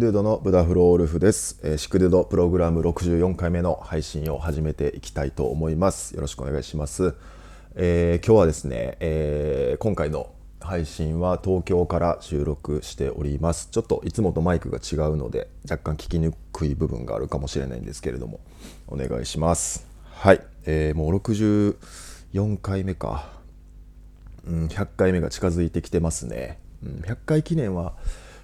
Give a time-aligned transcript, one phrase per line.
[0.00, 6.14] クドゥードのブダフロールフです、えー、シクドゥードプログラム64回目の配信を始めていきたいと思います。
[6.14, 7.14] よろしくお願いします、
[7.74, 13.68] えー、今日はですね、えー、今回の配信は東京から収録しております。
[13.70, 18.40] ちょっといつもとマイクが違うので若干聞きにくい部分があるかもしれないんですけれども
[18.88, 19.86] お願いします。
[20.04, 23.28] はい、えー、もう64回目か、
[24.46, 27.92] うん、100回目が近づいてきてますね、うん、100回記念は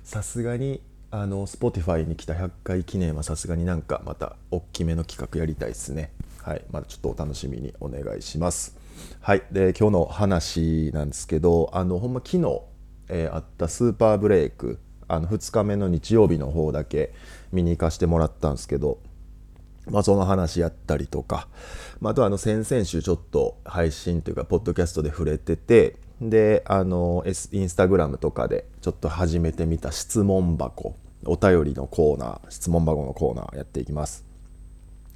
[0.05, 0.83] さすがに
[1.23, 6.13] あの Spotify に来た100回記念はさすがになんかまた大きめの企画やりたいですね。
[6.43, 6.63] はい。
[6.71, 8.77] まだちょっとお楽しみにお願いします。
[9.21, 9.43] はい。
[9.51, 12.61] で今日の話なんですけどあのほんま昨日、
[13.09, 17.15] えー、あったスーパーブレイクあの2日目の日曜日の方だけ
[17.51, 18.99] 見に行かしてもらったんですけど
[19.89, 21.47] まあ、その話やったりとか、
[22.01, 34.27] まあ、あとはあの先々週ちょっと配信というかポッドキャストで触れててであの S、インスタグラムとかでちょっと始めてみた質問箱お便りのコーナー質問箱のコーナーやっていきます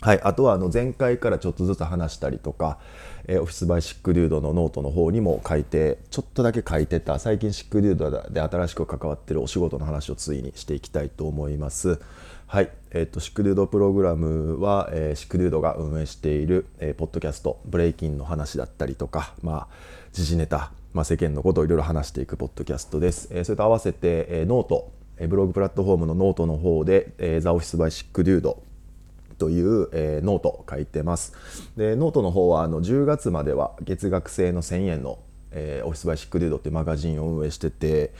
[0.02, 2.78] はい、あとはあの前回からちょっとずつ話したりとか、
[3.26, 12.00] えー、 Office by Sick Dude のノートの方にも書いてちょっとだけ書いてた最近 Sick Dude で新しく関わってるお仕事の話をついにしていきたいと思います
[12.46, 19.68] はい、えーと、 Sick Dude Program は、えー、 Sick Dude が運営している、えー、ポッドキャストブレイキンの話だったりとかまあ
[20.12, 23.28] 時事ネタまあ、世間のことをいろいろ話していくポッドキャストです。
[23.30, 24.90] えー、それと合わせて、えー、ノート、
[25.28, 28.62] ブログプラットフォームのノートの方で、えー、 The Office by Sick Dude
[29.38, 31.34] という、えー、ノート書いてます。
[31.76, 35.18] でノートの方はあの10月までは月額制の1000円の
[35.52, 38.12] えー、 Office by Sick Dude っていうマガジンを運営してて、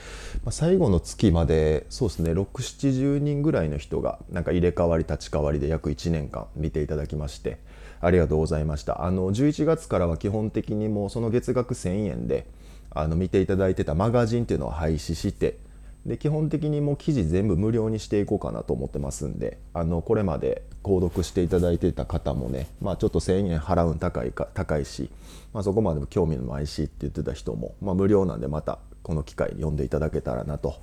[0.43, 7.59] まあ、最後の月までそうですね670人ぐらいの人がなんか入れ替わり立ち替わりで約1年間見ていただきまして
[8.01, 12.47] ありがとうございましたあの11月からは基本的にもうその月額1000円で
[12.89, 15.57] あの見ていただいてたマガジンっていうのを廃止して
[16.05, 25.11] で基本的にもう記事全部無料にしていこうかなと思ってますんであのこれまで購読していただいてた方もね、まあ、ちょっと1000円払うん高いか高いし、
[25.53, 30.75] まあ、そこまでも興味のないしって言ってた人も、まあ、無料なんでまたこの機会読んでいただけたらなと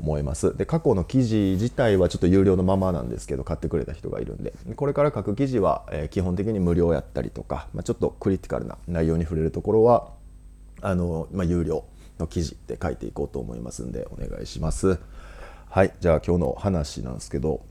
[0.00, 0.56] 思います。
[0.56, 10.08] で過去の記事自体はちょっと有料のままなんですけど買ってくれた人がいるんでこれから書く記事は、え、基本的に無料やったりとか、まあ、ちょっとクリティカルな内容に触れるところは
[10.80, 11.84] あの、まあ、有料
[12.18, 14.98] の記事で書いていこうと思いますんでお願いします。
[15.70, 17.62] はいじゃあ今日の話なんですけど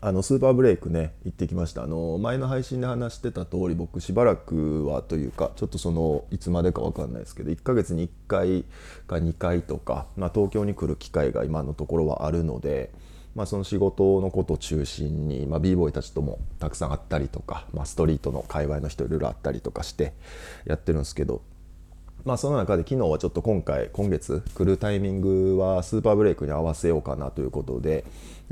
[0.00, 8.64] あのスーパーブレイクね行ってきましたあの前の配信で話してた通り僕しばらくはというかちょっとそのいつまでか分かんないですけど1ヶ月に1回
[9.06, 12.90] か2回とか、まあ、東京に来る機会が今のところはあるので、
[13.34, 20.14] まあ、その仕事のことを中心に、まあ、b ボーイたちともたくさん会ったりとか、まあ、ストリートの界隈の人いろいろ会ったりとかして
[20.64, 21.42] やってるんですけど
[22.24, 28.04] まあ、その中で昨日はちょっと今回今月来るタイミングはスーパーブレイクに合わせようかなということで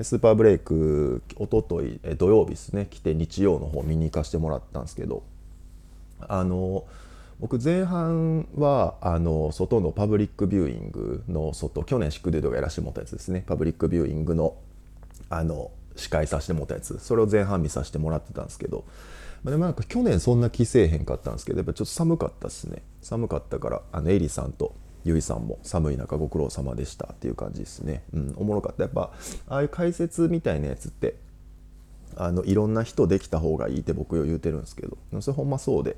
[0.02, 5.22] スーパーブレイクおととい土曜日ですね来て日曜の方見に行かせてもらったんですけど
[6.20, 6.84] あの
[7.40, 13.44] 僕前半はあの外のパブリックビューイングの外去年シックデュードがやらせてもらったやつですね。
[13.46, 14.56] パブリックビューイングの
[15.30, 16.98] あの司会させてもらったやつ。
[16.98, 18.84] それを前半見させてもらってたんですけど
[19.42, 22.82] まあ、でもなんか去年そんな気せえへんかったんですけどやっぱちょっと寒かったっすね。
[23.00, 28.82] 寒かったからあのエリさんとゆいさんも寒い中ご苦労様でしたっていう感じですね、うん、おもろかった。
[28.82, 29.12] やっぱ
[29.48, 31.16] ああいう解説みたいなやつって
[32.16, 35.96] あのいろんな人できた方がいいって僕よ言うてるんですけどそれほんまそうで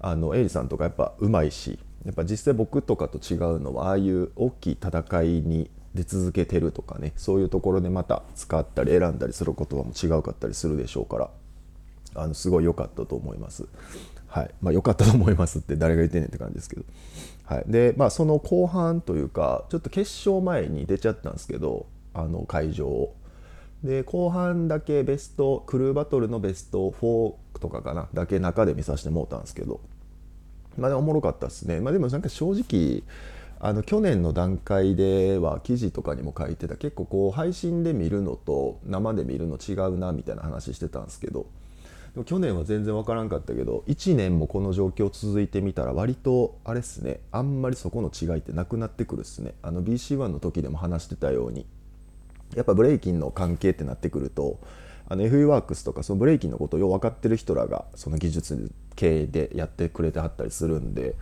[0.00, 11.30] あのエリさんとかやっぱうまいしやっぱ実際僕とかと違うのはああいう大きい戦いに出続けてるとかねそういうところでまた使ったり選んだりする言葉も違うかったりするでしょうから
[12.14, 13.66] あのすごい良かったと思います。
[14.32, 14.50] はい。
[14.62, 16.84] まあ、良かったと思いますって誰が言ってんねんって感じですけど、
[17.44, 17.64] はい。
[17.66, 23.14] でまあ、その後半というかちょっと決勝前に出ちゃったんですけどあの会場を。
[23.84, 29.80] で後半だけベストクルーバトルのベスト4とかかなだけ中で見させてもらったんですけど。
[30.78, 31.80] まあでもおもろかったですね。
[31.80, 33.02] まあでもなんか正直
[33.60, 36.76] あの去年の段階では記事とかにも書いてた。
[36.76, 41.44] 結構こう配信で見るのと生で見るの違うなみたいな話してたんですけど。
[42.26, 47.20] 去年は全然分からんかったけど1年もこの状況続いてみたら割とあれっすね。
[47.32, 49.54] あんまりそこの違いってなくなってくるっすね。
[49.62, 51.66] あの BC1 の時でも話してたように。
[52.54, 54.58] やっぱブレイキンの関係ってなってくると
[55.08, 61.14] あの FE ワークスとかそのブレイキンのことをよう分かってる人らがその技術系でやってくれてはったりするんで、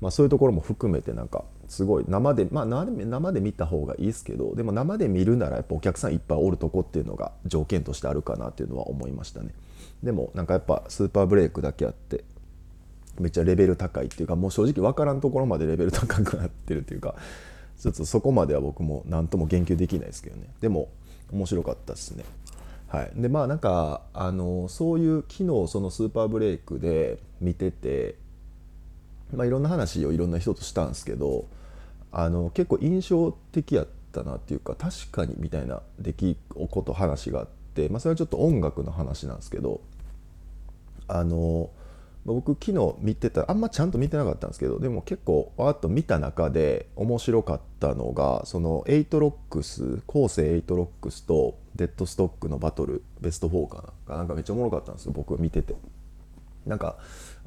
[0.00, 9.54] まあ、そういうところも含めてなんかすごい生でまあ生で見た方がいいですけどでも生で見るならやっぱお客さんいっぱいおるとこっていうのが条件としてあるかなっていうのは思いましたね。
[10.04, 12.24] でもなんかやっぱスーパーブレイクだけあって
[13.18, 17.14] めっちゃレベル高いっていうかもう正直分からんところまでレベル高くなってるっていうか
[17.80, 20.88] ちょっとそこまでは僕も何とも言及できないですけどねでも
[21.32, 22.24] 面白かったですね。
[22.88, 28.14] はい、でまあなんかあのそういう昨日そのスーパーブレイクで見てて、
[29.34, 31.46] まあ、いろんな話をいろんな人としたんですけど
[32.12, 39.80] あの結構印象的やったなっていうか確かにみたいな出来事話があって、まあ、それはちょっと音楽の話なんですけど
[41.08, 41.70] あの
[42.24, 55.74] 僕昨日見てたあんまちゃんと見てなかったんですけどでも結構わーっと見た中で面白かったのがその8ロックス後世8ロックスとデッドストックのバトルベスト4かななんかめっちゃおもろかったんですよ僕見てて。
[56.66, 56.96] なんか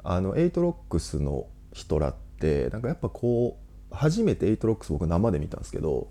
[0.04, 3.58] あの8ロックスの人らってなんかやっぱこ
[3.90, 6.08] う初めて8ロックス僕生で見たんですけど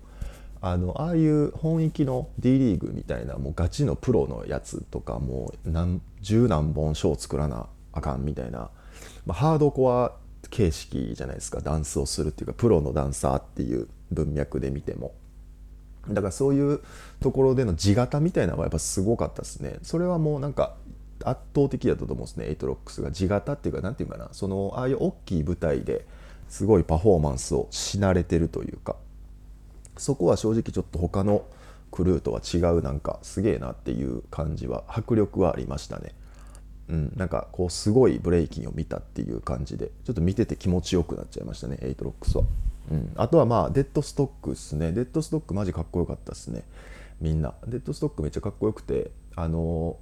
[0.60, 8.70] あのああいう本域の D リーグみたいなもうガチのプロのやつとかもう何十何本ショー作らなあかんみたいな、
[9.26, 10.12] まあ、ハードコア
[10.50, 15.12] 形式じゃないですかダンスをするっていうかプロのダンサーっていう文脈で見ても。
[16.08, 16.80] だからそういう
[17.20, 19.78] ところでの地形みたいなのはやっぱすごかったですね。
[19.82, 20.74] それはもうなんか
[21.22, 23.12] 圧倒的だったと思うんですねエイトロックスが。
[23.12, 24.30] 地形っていうか何て言うかな。
[24.32, 26.06] そのああいう大きい舞台で
[26.48, 28.96] すごいパフォーマンスをし慣れてるというか。
[29.98, 31.44] そこは正直ちょっと他の
[31.90, 36.14] クルーとは違うなんかすげえなっていう感じは迫力はありましたね。
[36.88, 42.44] うん、なんかこうすごいブレイキンを見たっていう感じでちょっと見てて気持ちよくなっちゃいましたねエイトロックスは、
[42.90, 44.92] うん、あとはまあデッドストックっすね。
[44.92, 46.64] デッドストックマジかっこよかったっすね。
[47.20, 47.54] みんな。
[47.66, 49.98] デッドストックめっちゃかっこよくてあの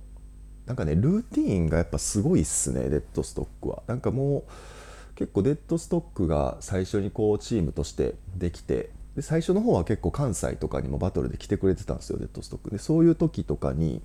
[0.66, 3.82] ー、なんかねルーティーンがやっぱすごいっすねデッドストックは。
[3.88, 12.70] なんかもう結構デッドストックが最初にこうチームとしてできてで最初の方は結構関西とかにもバトルで来てくれてたんですよデッドストック。
[12.70, 14.02] でそういう時とかに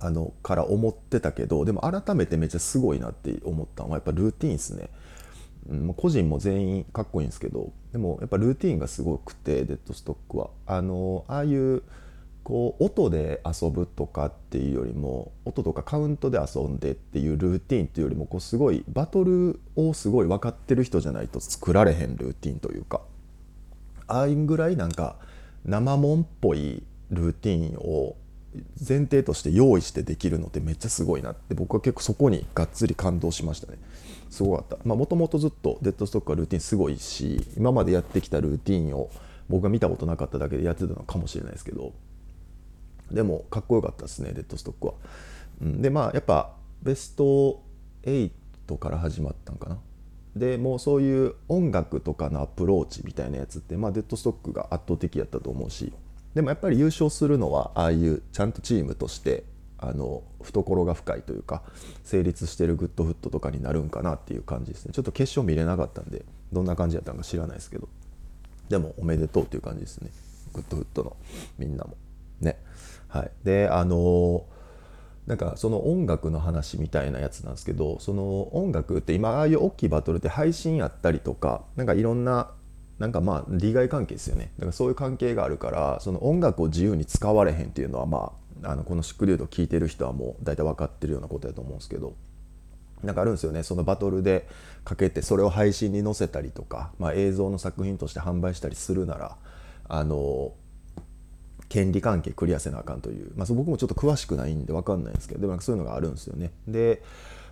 [0.00, 4.88] あのから思ってたけどでも改めてめっちゃすごいなって思ったのはやっぱルーティンですね、
[5.68, 10.50] うん、個人も全員かっこいいんですけどでもやっぱルーティンがすごくてデッドストックは。
[10.66, 11.82] あのああいう
[12.42, 23.02] こう音で遊ぶとかっていうよりも音とかカウントで遊んでっていうルーティンっていうよりもこうすごいバトルをすごい分かってる人じゃないと作られへんルーティンというか。
[24.10, 25.16] ああいぐらいなんか
[25.64, 28.16] 生もんっぽいルーティンを
[28.86, 33.78] 前提として用意してできるのってめっちゃすごいなって僕は結構そこにがっつり感動しましたね。
[34.28, 34.94] すごかった。
[34.94, 39.10] もともとずっとデッドストックはルーティンすごいし今までやってきたルーティンを
[39.48, 41.92] 僕が見たことなかっただけでやってたのかもしれないですけど。
[43.10, 44.94] でもかっこよかったですねデッドストックは、
[45.62, 47.60] うん、でまあやっぱベスト
[48.04, 48.30] 8
[48.78, 49.78] から始まったんかな。
[50.36, 55.92] でもうそういう音楽とかのアプローチみたいなやつって、まあ、デッドストックが圧倒的やったと思うし。
[56.34, 59.42] でもやっぱり優勝するのはああいうちゃんとチームとして
[59.78, 61.62] あの懐が深いというか
[62.04, 64.92] 成立してるグッドフットとかになるんかなっていう感じですね。
[64.92, 67.88] ちょっと決勝見れなかったんでどんな感じやったのか知らないですけど。
[68.68, 70.10] でもおめでとうっていう感じですね。
[70.52, 71.16] グッドフットの
[71.58, 71.96] みんなも。
[72.40, 72.58] ね。
[73.08, 73.30] はい。
[73.42, 74.44] であの
[75.30, 82.50] なんかその音楽の話みたいなやつなんですけどその音楽って今ああいう大きいバトルって配信やったりとかなんかいろんな
[82.98, 84.50] なんかまあ利害関係ですよね。
[84.58, 88.32] だからそういう関係があるからその音楽を自由に使われへんっていうのはま
[88.64, 92.14] ああのこのシックリュード聞いてる人はもう大体分かってるようなことやと思うんですけど
[93.04, 93.62] なんかあるんですよね。
[93.62, 94.48] そのバトルで
[94.84, 99.36] かけてそれを配信に載せたりとか、まあ、映像の作品として販売したりするなら
[99.88, 100.54] あの
[101.70, 106.50] 権利関係クリアせなあかんという、まあ、僕もちょっと詳しくないんで分かんないんですけどでもなんかそういうのがあるんですよね。
[106.68, 107.02] で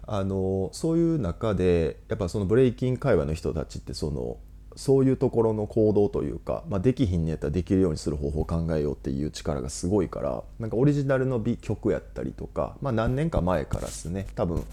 [0.06, 4.38] あのそういう中でやっぱそのブレイキン界隈の人たちってその
[4.74, 14.26] そういうところの行動というか、まあ、できひんねやったらできるようにする方法を考えようっていう力がすごいからなんかオリジナルの美曲やったりとか、まあ、何年か前からですね。
[14.34, 14.64] 多分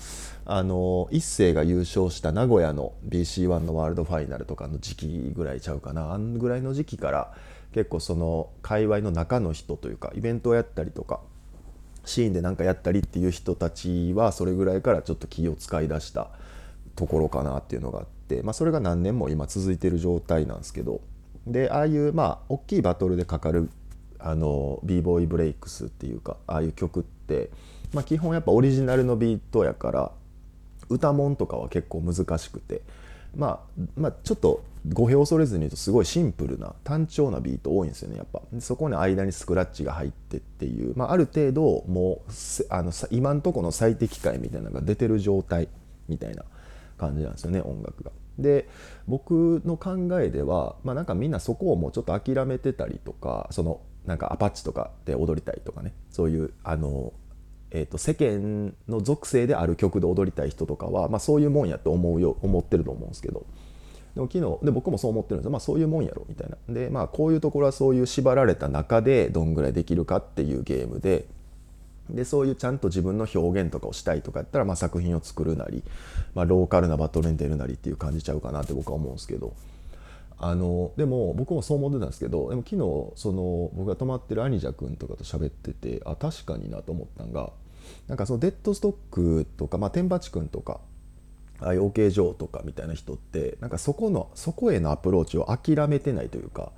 [0.45, 6.13] あの一世が優勝した名古屋の BC1 のワールドファイナルとかの時期ぐらいちゃうかな。
[6.13, 7.33] あんぐらいの時期から
[7.75, 11.20] 結構その界隈の中の人というかイベントをやったりとか
[12.05, 16.29] シーンで何かやったりっていう人たちはそれぐらいからちょっと気を使い出した
[16.96, 21.01] ところかなっていうのがあって、まあ、それが何年も今続いてる状態なんですけど
[21.46, 23.70] でああいうまあ大きいバトルでかかる
[24.20, 27.50] あの b ボーイブレイクスっていうかああいう曲って、
[27.91, 30.12] まあ、基本やっぱオリジナルのビートやから
[30.88, 32.79] 歌もんとかは結構難しくて、
[33.36, 34.63] まあ、まあちょっと
[34.94, 38.42] 語弊を恐れずに言うとすごいシンプルな単調なビート多いんですよねやっぱ。
[38.60, 42.32] そこに間にスクラッチが入ってっていう、まあ、ある程度もう
[42.70, 45.70] あの今んとこの最適解みたいなのが出てる状態
[46.08, 46.44] みたいな
[46.98, 48.12] 感じなんですよね音楽が。
[48.38, 48.68] で
[49.08, 55.94] 僕の考えでは、まあ、なんかみんなそこをもうちょっと諦めてたりとかそのなんかアパッチとかで踊りたいとかね。
[56.12, 57.13] そういうあの、
[57.72, 63.48] えー、と世間の属性である曲で踊りたい人とかは、まあ、そういうもんやと思うよ思ってると思うんですけど。
[64.15, 66.57] でも昨日で僕もそう思ってるんですよ、まあ、そういうもんやろみたいな。
[66.74, 71.25] でまあこういうところはそういう縛られた中でどんぐらいできるかっていうゲームで
[72.10, 75.84] でそういうちゃんと自分の表現とかをしたいとかやったら、まあ、作品を作るなり、
[76.36, 79.53] まあ、ローカルなバトルに出るなりっていう感じちゃうかなって僕は思うんですけど。
[80.38, 87.51] あのでも僕もそう思ってたんですけどでも昨日その僕が泊まってるアニジャ君とかと喋っててあ確かになと思ったんが
[88.07, 90.81] なんかそのデッドストックとか、まあ、天鉢君とか
[91.59, 96.71] ああいう OK ジョーとかみたいな人ってなんかそこのそこへのアプローチを諦めてないというか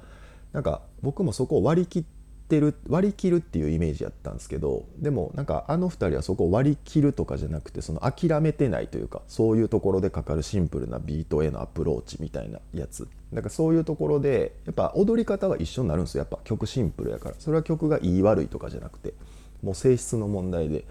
[0.53, 2.03] なんか僕もそこを割り切っ
[2.47, 13.07] てる割り切るっていうイメージやったんですけどでもなんかあの2人はそこを割り切るとかじゃなくてその諦めてないというかそういうところでかかるシンプルなビートへのアプローチみたいなやつ。
[13.33, 16.19] だかそういうところでやっぱ踊り方は一緒になるんですよ。
[16.19, 17.35] やっぱ曲シンプルやから。
[17.39, 19.13] それは曲がいい悪いとかじゃなくて
[19.61, 20.85] もう性質の問題で。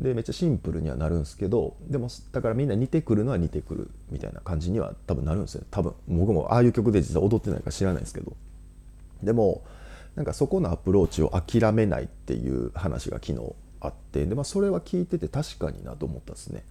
[0.00, 8.32] でめっちゃシンプルにはなるんですけどでもだからみんな似てくるのは似てくるみたいな感じには多分なるんですよ多分僕もああいう曲で実は踊ってないか知らないですけど
[9.22, 9.62] でも
[10.16, 16.64] なんかそこのアプローチを諦めないっていう話が昨日あってで、まあ、それは聞いてて確かになと思ったですね。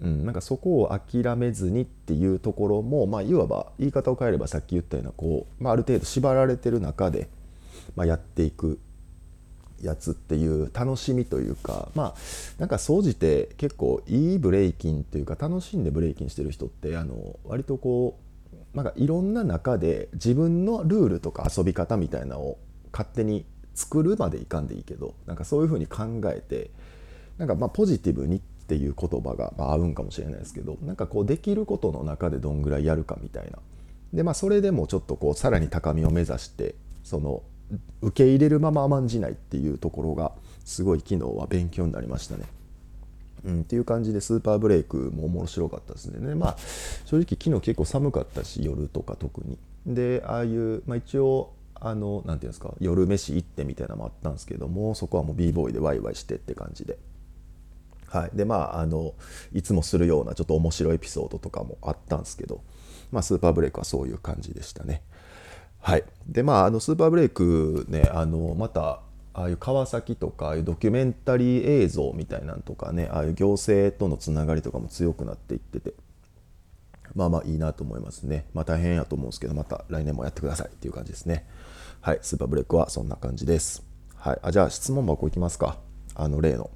[0.00, 7.28] うん、なんかそこを諦めずにっていうところも、まあ、いわば言い方を変えればさっき言ったようなこう、まあ、ある程度縛られてる中で、
[7.96, 8.78] まあ、やっていく
[9.82, 12.14] やつっていう楽しみというかまあ
[12.58, 18.18] なんか総じて結構いいブレイキンというか楽しんでブレイキンしてる人ってあの割とこ
[18.74, 22.58] うなんかいろんな中で自分のルールとか遊び方みたいなのを
[22.92, 23.44] 勝手に
[23.74, 26.70] 作るまでいかんでいいけどなんかそういうふうに考えて
[27.38, 33.58] なんかまあポジティブにっていう言葉がま合うんかもしれないですけどなんかこうできることの中でどんぐらいやるかみたいな。
[34.12, 37.42] でまあそれでもちょっとこうさらに高みを目指してその
[38.02, 40.32] 受け入れるまま甘んじないっていうところが
[40.64, 42.44] すごい昨日は勉強になりましたね。
[43.44, 46.34] うん、っていう感じでスーパーブレイクも面白かったですね。
[46.34, 46.56] まあ
[47.04, 49.58] 正直昨日結構寒かったし夜とか特に。
[49.86, 56.98] でああいう、まあ、一応あのなんていうんですか夜飯行ってみたいなのもあったんですけどもそこはもう b ボーイでワイワイしてって感じで。
[58.08, 59.12] はい、でまああの
[59.52, 62.62] いつもするようなちょっと面白いエピソードとかもあったんですけど、
[63.12, 65.02] まあ、スーパーブレイクはそういう感じでしたね。
[65.80, 69.00] はい、でまああのスーパーブレイクねあのまた
[69.32, 75.94] ああいう川崎とかああいうドキュメンタリー映像みたいなんとかねああいう行政とのつながりとかも強くなっていってて
[77.14, 78.46] まあまあいいなと思いますね。
[78.54, 81.46] まあ大変やと思うんですけどまた来年もやってくださいっていう感じですね。
[82.00, 82.18] はい。
[82.22, 83.82] スーパーブレイクはそんな感じです。
[84.16, 84.38] はい。
[84.42, 85.78] あじゃあ質問箱いきますか。
[86.14, 86.70] あの例の。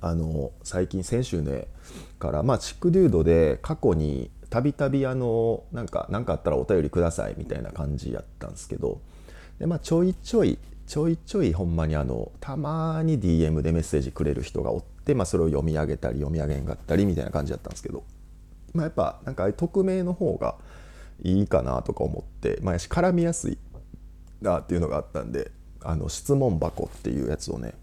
[0.00, 1.68] あの最近先週ね
[2.18, 9.00] からまあチックデュードで過去にたびたびあのなんか何かあったらお便りくださいみたいな感じやったんですけど
[9.58, 18.04] で、まあ、ちょいちょいちょいちょいほんまにあのたまに DM でメッセージくれる人がおって、まあ、それを読み上げたり読み上げんかったりみたいな感じだったんですけど、
[18.72, 20.56] まあ、やっぱなんか匿名の方が
[21.22, 23.58] いいかなとか思って、まあ、絡みやすい
[24.40, 25.50] なっていうのがあったんで
[25.82, 27.74] あの質問箱っていうやつをね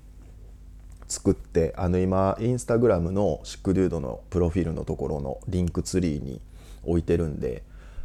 [1.08, 6.42] 作ってあの今インスタグラムのシックデュードのプロフィールのところのリンクツリーに
[6.84, 7.64] 置いてるんで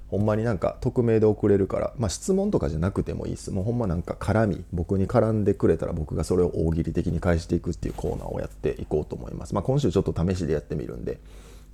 [0.08, 3.50] ほんまになんか匿名で送れるから、まあ、質問とかじゃなくてもいいです。
[3.50, 11.20] もうほんまなんか絡み僕に絡んでくれたら僕がそれを大喜利的に返していくっていうコーナーをやっていこうと思います、まあ、今週ちょっと試しでやってみるんで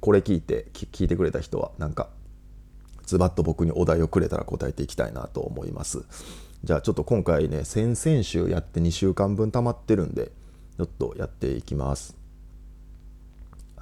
[0.01, 2.09] これ聞いて聞いてくれた人はなんか
[3.07, 6.05] ズバッと僕にお題をくれたら答えていきたいなと思います。
[6.65, 10.33] じゃあちょっと今回ね先々週やって2週間分溜まってるんで
[10.79, 12.24] ちょっとやっていきます。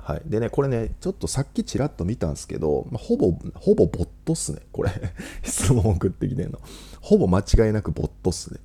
[0.02, 4.90] はい、でねこれねちょっとさっきちらっと見たんですけど、ま、ほぼほぼボットっすねこれ。
[5.44, 6.59] 質問送ってきてんの。
[7.00, 8.59] ほぼ間違いなくボットっすね、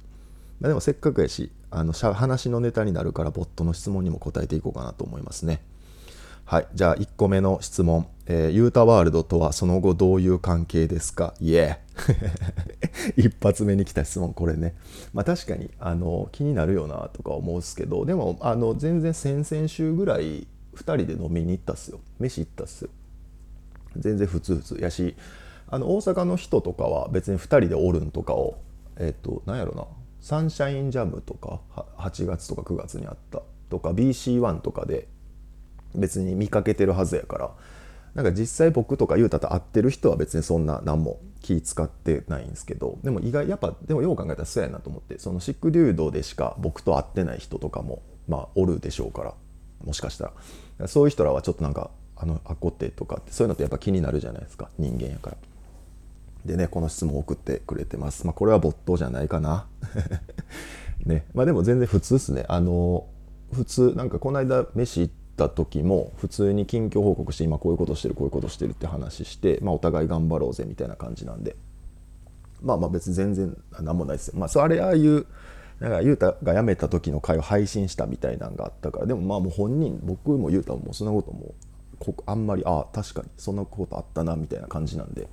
[0.59, 5.61] まあ、でもせっかくやしあの話のネタになるからボットの質問にも答えていこうかなと思いますね。
[6.43, 6.67] はい。
[6.73, 11.35] じゃあ1個目の質問、えー、ユータワールドとはその後どういう関係ですか？
[11.39, 14.73] イエー 一発目に来た質問これね。
[15.13, 21.99] まあ確かにあの気になるよなとか思うんすけどでもあの全然先々週ぐらい2人で飲みに行ったっすよ。
[22.19, 22.89] 飯行ったっすよ。
[23.97, 24.77] 全然普通普通。
[24.79, 25.15] やし
[25.67, 28.59] あの大阪の人とかは別に2人でおるんとかを
[28.97, 29.85] えっ、と何やろな。
[30.21, 31.61] サンシャインジャムとか
[31.97, 35.07] 8月とか9月にあったとか BC1 とかで
[35.95, 37.51] 別に見かけてるはずやから。
[38.15, 49.33] なんか実際僕とか雄太と会ってる人は別にそんな何も気使ってないんですけどでも意外やっぱでもよう考えたらそうやなと思ってそのシックデュードでしか僕と会ってない人とかもまあおるでしょうから。
[49.85, 50.33] もしかしたら。
[50.85, 55.37] そういう人らはちょっとなんかあのあこってとかってそういうのってやっぱ気になるじゃないですか人間やから。
[56.45, 58.25] でねこの質問を送ってくれてます。
[58.25, 59.65] まあこれは没頭じゃないかな。
[61.05, 61.25] ね。
[61.33, 62.45] まあでも全然普通ですね。
[62.47, 63.07] あの
[63.53, 71.55] 普通なんかこの間飯行っった時も普通に近況報告して今こういうことしてるこういうことしてるって話して、まあ、お互い頑張ろうぜみたいな感じなんで。
[72.59, 74.33] まあまあ別に全然何もないですよ。
[74.39, 75.27] まあ、それああいう
[75.79, 81.53] だから雄太が辞めた時の回を配信したみたいなのがあったからでもまあもう本人僕も雄太もそんなことも
[82.25, 85.27] あんまりああ確かにそんなことあったなみたいな感じなんで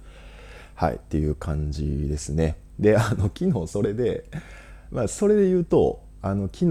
[0.74, 2.56] はいっていう感じですね。
[2.78, 4.24] であの昨日それで
[4.90, 6.68] まあそれで言うとあの昨日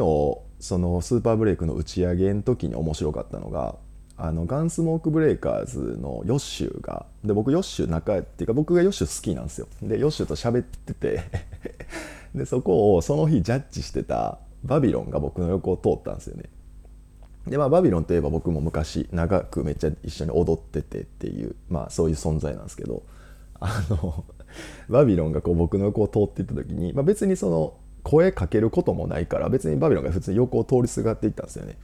[0.60, 3.76] そのスーパーブレイクの打ち上げの時に面白かったのが
[4.18, 11.24] あのガンスモークブレイカーズのヨッシュがで僕ヨッシュ仲っていうか僕がヨッシュ好きなんですよでヨッシュと喋ってて
[12.36, 16.46] でそこをその日ジャッジしてたバビロンが僕の横を通ったんですよね。
[17.48, 23.04] でまあバビロンといえば僕も昔長くめっちゃ一緒に踊っててっていうまあそういう存在なんですけど
[23.60, 24.24] あの
[24.90, 27.74] バビロンがこう僕の横を通っていった時に、まあ、別にその
[28.04, 31.78] 声かけることもないから別にバビロンが普通に横を通りすがっていったんですよね。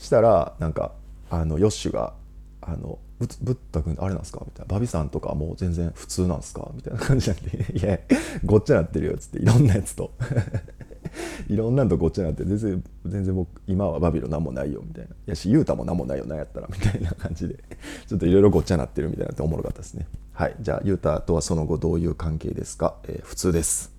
[0.00, 0.92] したらなんか
[1.30, 2.14] あのヨッシュが
[2.66, 7.98] 「あのブッダ君あれなんですか?」みたいな「バビさんとかもう全然普通なんですか?」みたいな感じなんで「いや
[8.44, 10.12] ごっちゃなってるよ」っつっていろんなやつと。
[11.46, 15.10] いろんなんとごっちゃなって全然全然僕今はバビロン何もないよみたいな。
[15.10, 17.62] い「やし雄太も何もないよなんやったら」みたいな感じで。
[18.08, 20.08] ちょっといろいろごっちゃなってるみたいなっておもろかったですね。
[20.32, 20.56] はい。
[20.60, 23.92] じゃあ雄太とはその後どういう関係ですか、えー、普通です。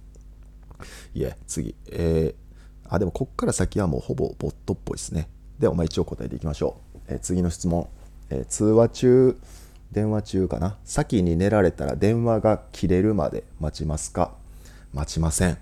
[1.13, 1.75] いえ次。
[1.89, 5.29] えー、あでもこっから先はもうほぼボットっぽいですね。
[5.60, 7.88] ではまあ一応答えていきましょう、えー、次の質問、
[8.29, 9.38] え、通話中
[9.91, 10.77] 電話中かな？
[10.84, 14.34] 先に寝られたら電話が切れるまで待ちますか？
[14.94, 15.58] 待ちません。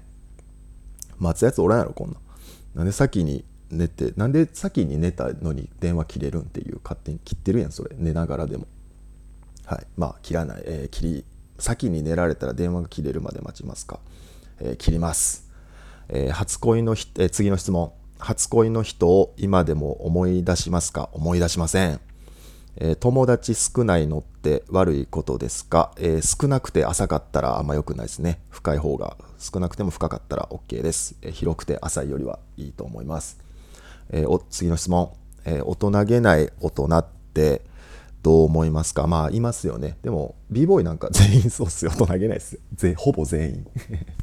[1.20, 2.18] 待つやつおらんやろこんな。
[2.76, 7.96] なんで先に寝てなんで先に寝たのに電話切れるんっていう勝手に切ってるやんそれ。
[7.98, 8.66] 寝ながらでも。
[9.66, 9.86] はい。
[9.98, 11.26] まあ切らない、えー、切り
[11.60, 14.00] 先に寝られたら電話が切れるまで待ちますか？
[14.60, 15.50] えー、切ります、
[16.10, 17.92] えー、初恋の、え、次の質問。
[18.20, 21.10] 初恋の人を今でも思い出しますか？
[21.12, 22.00] 思い出しません、
[22.76, 28.40] え友達少ないのって悪いことですか、え少なくて浅かったらあんま良くないですね。
[28.50, 33.38] 深い方が少なくても深かったら OK です、え広くて浅いよりはいいと思います、
[34.10, 35.12] えお次の質問、
[35.46, 37.62] え大人げない大人って
[38.24, 39.06] どう思いますか？
[39.06, 39.98] まあいますよね。
[40.02, 41.92] でも b ボーイなんか 全員そうっすよ。
[41.92, 42.60] 大人げないですよ。
[42.98, 43.68] ほぼ全員。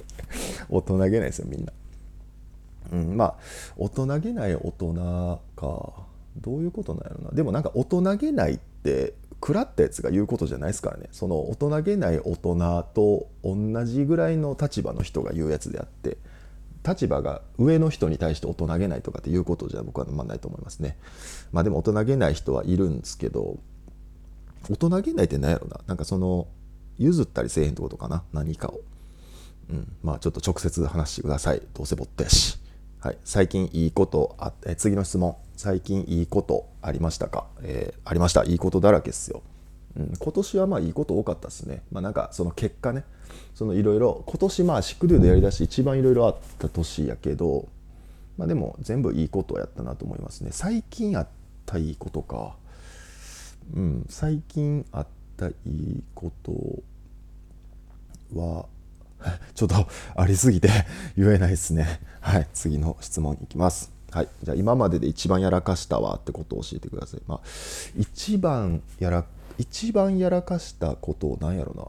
[0.69, 1.73] 大人げないですよみんな。
[2.93, 3.37] うん、まあ
[3.77, 6.10] 大人げない大人か。
[6.37, 7.31] どういうことなんやろな。
[7.31, 11.09] でもなんか大人げないって食らったやつが言うことじゃないですからね。
[11.12, 16.19] その大人げない大人と同じぐらいの立場の人が言うやつであって
[16.87, 20.97] 立場が上の人に対して大人げないとかっていうことじゃ僕はまあないと思いますね。
[21.53, 23.59] まあでも大人げない人はいるんですけど
[24.69, 25.81] 大人げないって何やろな。
[25.87, 26.47] なんかその
[26.99, 28.23] 譲ったりせえへんってことかな。
[28.33, 28.81] 何かを。
[29.71, 31.62] うん、まあちょっと直接話してください。
[31.75, 32.59] どうせボットやし、
[33.01, 35.37] はい、最近いいことあえ次の質問。
[35.61, 38.44] 最近いいことありましたか、えー、ありました。
[38.44, 39.42] いいことだらけっすよ、
[39.94, 41.83] うん、今年はまあいいこと多かったですね。
[41.92, 43.05] まあなんかその結果ね。
[43.55, 47.68] そのいろいろ今年まあシックデューでやりだし一番いろいろあった年やけど
[48.38, 50.49] まあでも全部いいことやったなと思いますね。
[50.51, 51.29] 最近あっ
[51.66, 52.57] たいいことか。
[53.75, 56.53] うん最近あったいいこと
[58.35, 58.64] は
[59.55, 59.75] ちょっと
[60.16, 60.70] ありすぎて
[61.18, 62.01] 言えないですね。
[62.20, 64.00] はい、次の質問いきます。
[64.11, 67.20] はい、じゃあ今までで一番やらかしたわってことを教えてください。
[67.27, 67.40] まあ、
[67.96, 69.25] 一番やら、
[69.59, 71.85] 一番やらかしたことを何やろな。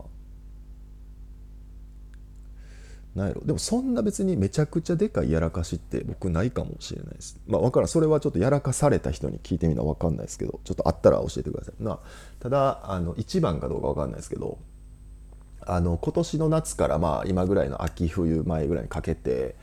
[3.24, 7.40] なんやろでもそんな別にめちゃくちゃでかいやらかしって僕ないかもしれないです。
[7.46, 7.88] まあ分からん。
[7.90, 11.84] それはちょっとやらかされた人に聞いてみな分かんないですけど、ちょっとあったら教えてください。
[11.84, 12.00] まあ、
[12.40, 14.60] ただ、あの、一番かどうか分かんないですけど、
[15.66, 19.56] あの今年の夏からまあ今ぐらいの秋冬前ぐらいにかけて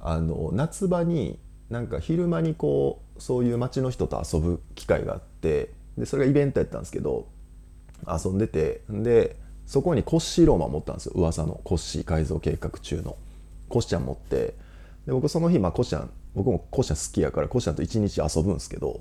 [0.00, 1.38] あの夏場に
[1.70, 7.26] なんか昼間にこうそういう街の人と遊ぶ機会があってでそれがイベントやったんですけど
[8.06, 11.12] 遊んでてでそこにコッシーローマ持ったんですよ。
[11.16, 13.16] 噂のコッシー改造計画中の。
[13.68, 14.54] コッシャン持って
[15.06, 19.00] で僕その日まあコッシャン僕もコッシャン好きやからコッシャンと一日遊ぶんですけど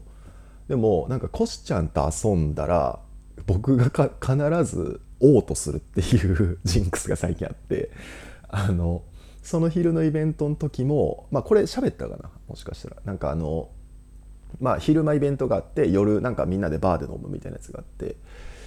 [0.67, 2.99] でもなんかコッシャンと遊んだら
[3.45, 7.91] 僕が必ず嘔吐するっていうジンクスが最近あって
[8.49, 9.03] あの
[9.45, 12.29] その昼のイベントの時もまあこれ喋ったかな？
[12.47, 12.97] もしかしたら。
[13.05, 13.69] なんかあの
[14.59, 18.17] まあ昼間イベントがあって夜なんかみんなでバーで飲むみたいなやつがあって。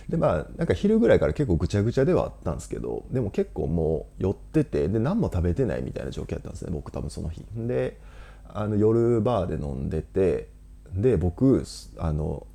[0.09, 7.45] でまあなんか昼ぐらいから結構ぐちゃぐちゃではあったんですけどでも結構もう寄っててで何も食べてないみたいな状況やったんですね僕多分その日。
[7.55, 8.01] で
[8.49, 10.49] あの夜バーで飲んでて
[10.95, 11.63] で僕
[11.99, 12.47] あの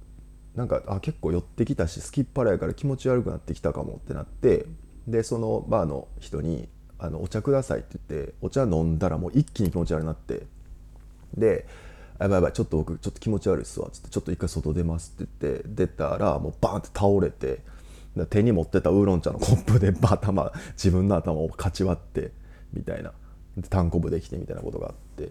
[0.56, 4.66] なんかあ結構寄ってきたし好きっ腹やから気持ち悪くなってきたかもってなって
[5.08, 6.70] でそのバーの人に
[7.04, 10.48] あの「お茶ください」って言ってお茶飲んだらもう一気に気持ち悪くなって。
[11.38, 11.66] で
[12.20, 17.62] やばいやばいちょっと僕ちょっと気持ち悪いっすわ」っつって「ちょっと一回外出ます」って言って出たらもうバーンって倒れて
[18.30, 22.32] 手に持ってたウーロン茶のコップで頭自分の頭をかち割って
[22.72, 23.12] みたいな。
[23.70, 25.30] 単行部できてみたいなことがあって。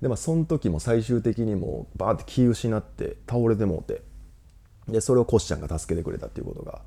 [0.00, 4.02] でまあその時も最終的にもうバーンって気失って倒れてもうて。
[4.88, 6.82] でそれをコシちゃんが助けてくれたっていうことが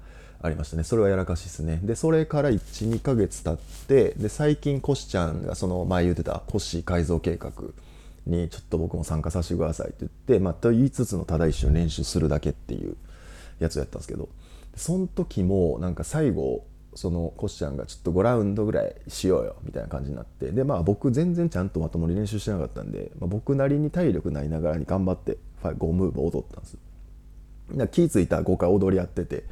[0.46, 0.84] ありましたね。
[0.84, 1.80] それはやらかしですね。
[1.84, 7.52] でそれから12ヶ月経ってで最近コシちゃんがその前言ってたコシ改造計画
[8.26, 12.96] にちょっと僕も参加させてくださいって言って、まあ、と言いつつのただ一緒に練習するだけっていう
[13.60, 14.30] やつをやったんですけど
[14.76, 26.78] その時もなんか最後そのコシちゃんがちょっと5ラウンドぐらいしようよみたいな感じになってでまあ僕全然ちゃんとまともに練習してなかったんで、まあ、僕なりに体力ないながらに頑張って5ムーブ踊ったんです。
[27.92, 29.44] 気付いたら5回踊りやってて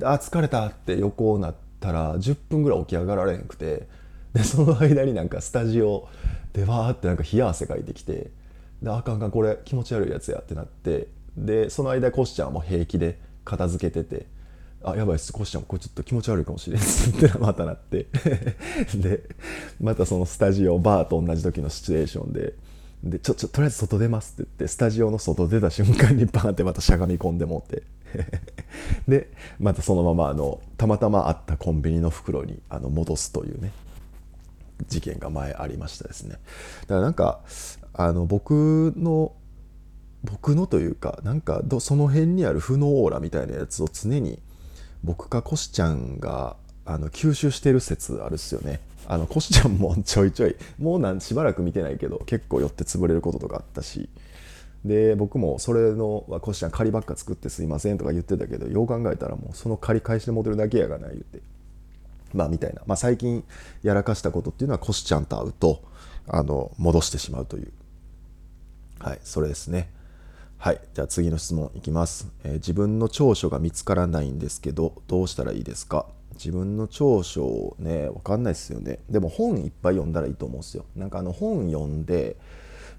[0.00, 3.86] であ疲れたって横になったら10分ぐらい起き上がられへんくて
[4.32, 6.08] でその間になんかスタジオ
[6.54, 8.30] でわーってなんか冷や汗かいてきて
[8.82, 14.26] であかんかんこれ気持ち悪いやつやってなってでその間コシちゃんも平気で片付けてて
[14.82, 18.06] あやばいっすコシちゃんこれちょっと気持ち悪いかもしれんっすってまたなって
[18.96, 19.22] で
[19.80, 22.54] またそのスタジオバーと同じ時のシチュエーションで
[23.04, 27.82] でちょちょとりあえず外出ますって言ってスタジオの外出た瞬間にバーンってまたしゃがみ込んでもって。
[29.08, 33.72] でまたそのままあのたまたまあったコンビニの袋にあの戻すというね
[34.88, 36.36] 事件が前ありましたですね。
[36.82, 37.40] だからなんか
[37.92, 39.32] あの僕の
[40.22, 44.38] 僕のというかなんかその辺にある負のオーラみたいなやつを常に
[45.02, 48.80] 僕かコシちゃんがあの吸収してる説あるっすよね。
[49.06, 54.08] あのコシちゃんもちょいちょいもうなんしばらく見てないけど結構寄って潰れることとかあったし
[54.84, 61.40] で僕もそれの「コシちゃん仮ばっか作ってすいません」とか言ってたけどよう考えたらもうその仮返してモデルだけやがない言って。
[62.32, 63.44] まあみたいな、まあ、最近
[63.82, 65.82] やらかしたことっていうのはコシちゃんと会うと
[66.28, 67.72] あの戻してしまうという。
[69.00, 69.90] はいそれですね。
[70.56, 76.06] はいじゃあ次の質問いきます、えー、自分の長所が見つからないんですけどどうしたらいいですか？
[76.34, 79.00] 自分の長所ね分かんないですよね。
[79.10, 80.84] でも本いっぱい読んだらいいと思うんですよ。
[80.94, 82.36] なんかあの本読んで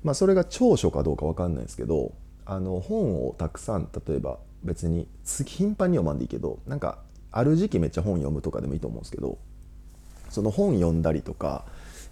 [0.03, 2.13] まあそれが長所かどうか分かんないですけど
[2.45, 6.99] あの本をたくさん例えば別に頻繁に読まんでいいけどなんか
[7.31, 9.37] ある時期めっちゃ本読むとかでもいいと思うんですけど
[10.29, 11.65] その本読んだりとか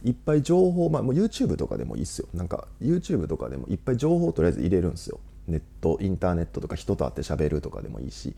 [0.04, 2.28] いっぱい情報まあもう YouTube とかでもいいっすよ。
[2.34, 5.19] なんか YouTube とかでもいっぱい情報をとりあえず入れるんですよ。
[5.47, 8.36] ネットインターネットとか人と会って喋るとかでもいいしいっ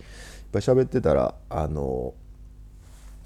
[0.51, 2.13] ぱい喋ってたらあの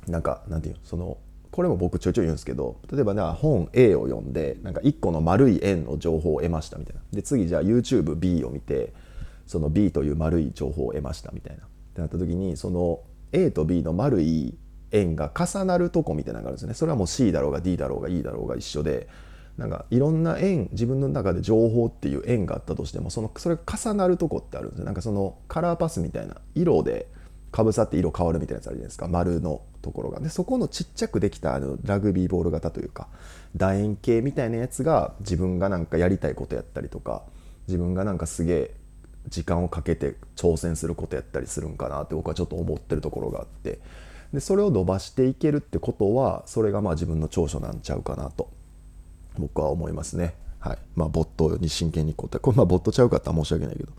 [0.07, 1.17] なんかなんていうその
[1.55, 7.01] これも僕ちょいちょい言うんですけど例えばね本 A を読んでなんか1個の丸い円の情報を得ましたみたいな。
[7.13, 8.91] で次じゃあ YouTubeB を見て
[9.47, 11.63] その B という丸い情報を得ましたみたいな。
[11.63, 12.99] ってなった時にその
[13.31, 14.57] A と B の丸い
[14.91, 16.73] 円が重なるとこみたいなのがあるんですね。
[16.73, 19.07] それはもう C だろうが D だろうが E だろうが一緒で
[19.57, 24.85] なんかいろんな円自分の中で情報っていう円があったとしてもそのそれが重なるとこってあるんですよ。
[24.85, 27.07] なんかそのカラーパスみたいな色で
[27.55, 33.07] かぶさって色変わるみたいなやつあるじゃないですか丸のところがでそこのちっちゃくできたあのラグビーボール型というか
[33.55, 37.23] 楕円形みたいなやつが自分がなんかやりたいことやったりとか
[37.67, 38.71] 自分がなんかすげえ
[39.29, 43.79] 時間をかけて挑戦することやったりするんかなって僕はちょっと思ってるところがあって
[44.33, 48.49] でそれを伸ばしていけるってことはそれがまあ自分の長所なんちゃうかなと
[49.37, 50.35] 僕は思いますね。
[50.59, 50.77] はい。
[50.95, 52.39] まあ、ボットに真剣に答え。
[52.39, 53.91] これ、まあ、ボットちゃうかったら申し訳ないけど。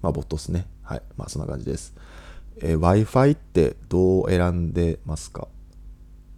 [0.00, 0.66] まあ、ボットですね。
[0.82, 1.02] はい。
[1.16, 1.94] まあ、そんな感じです。
[2.62, 5.48] えー、Wi-Fi ってどう選んでますか？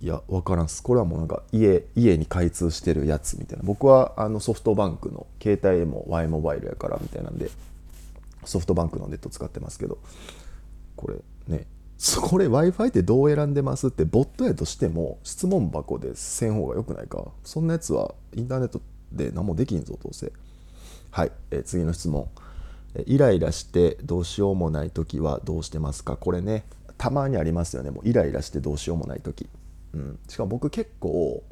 [0.00, 0.82] いや、わからんす。
[0.82, 3.64] これはもうなんか家、家に開通してるやつみたいな。
[3.64, 7.50] 僕はあのソフトバンクの携帯も Y モバイルやからみたいなんで、
[8.44, 9.98] ソフトバンクのネット使ってますけど、
[10.96, 11.16] これ
[11.48, 11.66] ね、
[12.22, 17.26] これ Wi-Fi ってどう選んでますってボットやとしても質問箱でせん方がよくないか？
[17.44, 18.80] そんなやつはインターネット
[19.12, 20.32] で何もできんぞどうせ。
[21.10, 22.26] はい、えー、次の質問。
[23.06, 26.16] イライラしてどうしようもない時はどうしてますか？
[26.16, 26.64] これね
[26.98, 27.90] たまにありますよね。
[27.90, 29.48] もうイライラしてどうしようもない時、
[29.94, 31.42] うん、しかも僕結構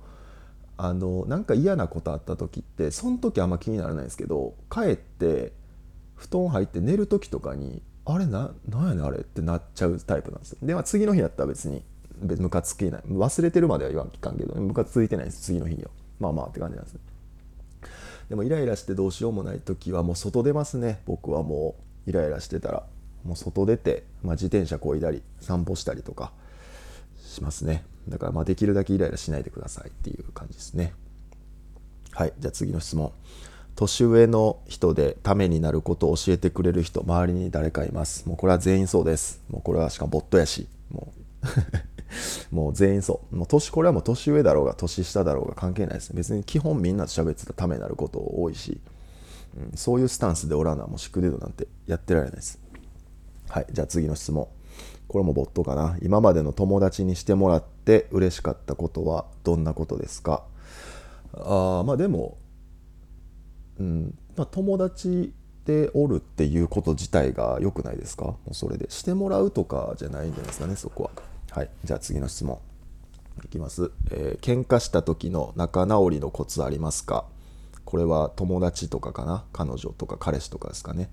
[0.76, 5.52] あのなんか嫌なことあった時ってその時あんま気にならないんですけど帰って
[6.16, 10.58] 布団入って寝る時とかにあれななんやねんあれってなっちゃうタイプなんですよ。
[10.62, 11.82] で、まあ、次の日だったら別に
[12.20, 13.02] ムカつけない。
[13.02, 15.90] 忘れてるまでは言わんきかんけどムカついてないです次の日には。
[16.18, 17.00] まあまあって感じなんですね。
[18.28, 21.00] でもイライラしてどうしようもない時はもう外出ますね。
[21.06, 22.84] 僕はもうイライラしてたら
[23.24, 26.32] もう外出て、まあ、自転車こいだり散歩したりとか
[27.22, 27.84] しますね。
[28.08, 30.92] だからまあできるだけイライラしないでくださいっていう感じですね。
[32.12, 32.32] はい。
[32.38, 33.12] じゃあ次の質問。
[33.76, 38.28] 年上の人でためになることを教えてくれる人周りに誰かいます。
[38.28, 39.40] もうこれは全員そうです。
[39.48, 40.66] もうこれはしかもボットやし。
[40.90, 41.12] も
[41.42, 41.46] う
[42.50, 43.36] もう全員そう。
[43.36, 46.16] もう年これはもう年上だろうが年下だろうが関係ないですね。
[46.16, 48.80] 別に基本みんなと喋ってたためになること多いし。
[49.56, 52.60] うん、そういうスタンスでおらなもうシックデードなんてやってられないです。
[53.48, 54.46] はいじゃあ次の質問。
[55.08, 55.96] これもボットかな。
[56.02, 60.44] 今までの友達にしてもらって嬉しかったことはどんなことですか？
[61.32, 62.36] あまあでも
[63.80, 65.32] うんまあ、友達
[65.64, 68.24] でおるっていうこと自体が良くないですか？
[68.24, 68.90] もうそれで。
[68.90, 71.10] してもらうとかじゃないんじゃないですかねそこは。
[71.50, 72.58] はいじゃあ次の質問。
[73.42, 77.24] いきます、えー、喧嘩した時の仲直りのコツありますか？
[77.86, 79.44] これは友達とかかな？
[79.52, 81.08] 彼女とか彼氏とかですかね、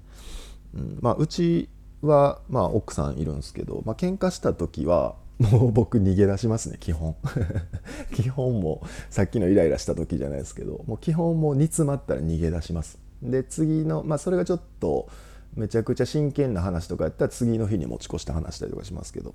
[0.73, 1.69] うん、まあうち
[2.01, 7.15] はまあ奥さんいるんですけど、まあ喧嘩した時はもう僕逃げ出しますね基本。
[8.13, 12.99] 基本もさっきのイライラした時じゃないですけどもう基本もう煮詰まったら逃げ出します。
[13.21, 15.07] で次のまあそれがちょっと
[15.53, 19.33] めちゃくちゃ真剣な話とかやったら次の日に持ち越して話したりとかしますけど。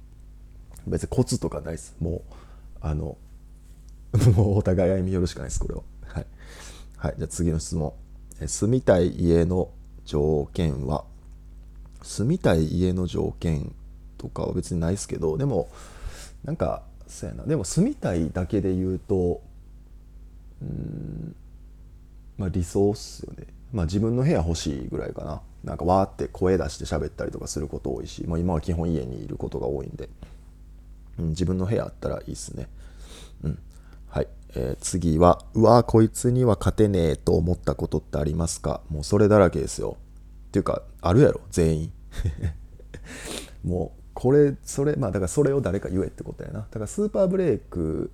[0.87, 1.95] 別にコツとかないです。
[2.01, 2.35] もう
[2.81, 3.17] あの
[4.35, 5.83] もうお互い歩み寄るしかないですこれは。
[6.07, 6.27] はい、
[6.97, 7.93] はい、じゃあ次の質問。
[8.47, 9.71] 住みたい家の
[10.05, 11.05] 条件は？
[12.03, 13.75] 住みたい家の条件
[14.17, 15.69] とかは別にないですけどでも
[16.45, 17.45] なんかそうやな。
[17.45, 19.43] でも住みたいだけで言うと
[20.63, 21.35] うん
[22.39, 23.47] まあ理想っすよね。
[23.73, 25.43] まあ自分の部屋欲しいぐらいかな。
[25.65, 30.09] なんかわーって声出して喋ったりとかすること多いし、まあ、今は基本家にいることが多いんで、
[31.21, 32.69] うん、自分の部屋あったらいいっすね。
[33.45, 33.59] うん。
[34.09, 38.81] はい、えー、次はうわこいつには勝てねえと思ったことってありますか？
[38.89, 39.97] もうそれだらけですよ。
[40.49, 41.41] っていうかあるやろ？
[41.51, 41.93] 全員。
[43.63, 46.61] もうこれそれまあだからそれを誰か言えってことやな。
[46.61, 48.11] だからスーパーブレイク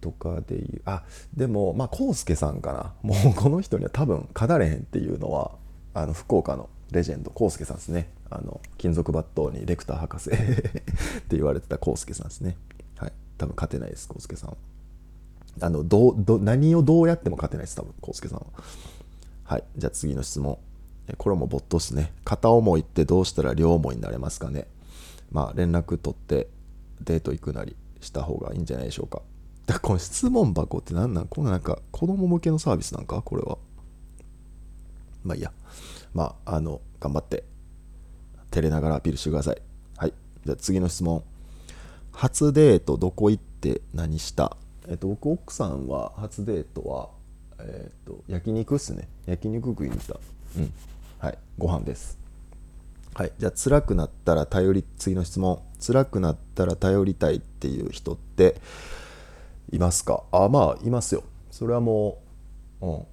[0.00, 1.02] とかでいうあ
[1.36, 2.94] でもまあ康介さんかな。
[3.02, 5.52] もうこの人には多分勝たれへんっていうのは
[5.92, 8.10] あの福岡のレジェンド康介さんですね。
[8.30, 10.82] あの金属バットにレクター博士 って
[11.30, 12.56] 言われてた康介さんですね。
[12.96, 13.12] はい。
[13.36, 14.56] 多分勝てないです康介さんは。
[15.60, 18.46] あのどど何をどうやっても勝てないです多分康介さんは。
[19.44, 19.64] はい。
[19.76, 20.58] じゃあ次の質問。
[21.16, 22.12] これもボットっすね。
[22.24, 24.66] 片思いってどうしたら両思いになれますかね。
[25.30, 26.48] まあ、連絡取って
[27.02, 29.22] デート行くなりした方がいいんじゃないでしょうか。
[29.66, 31.26] だからこの質問箱って何なん？
[31.26, 33.22] このなんか子供向けのサービスなんか？
[33.22, 33.58] これは。
[35.24, 35.52] まあいいや。
[36.14, 37.44] まあ、あの、頑張って
[38.50, 39.62] 照れながらアピールしてください。
[39.96, 40.12] はい。
[40.44, 41.22] じゃあ次の質問。
[42.12, 44.56] 初デートどこ行って何した？
[44.88, 47.10] えっと、僕奥さんは初デートは、
[47.60, 49.08] えっと、焼肉っすね。
[49.26, 50.18] 焼肉食いに行った。
[50.58, 50.72] うん。
[51.18, 51.38] はい。
[51.58, 52.18] ご飯です。
[53.14, 58.60] はい、じゃあ辛くなったら頼り次の質問辛くなったら頼りたいっていう人って
[59.72, 60.22] いますか？
[60.30, 62.18] あまあいますよそれはも
[62.80, 63.04] ううんっ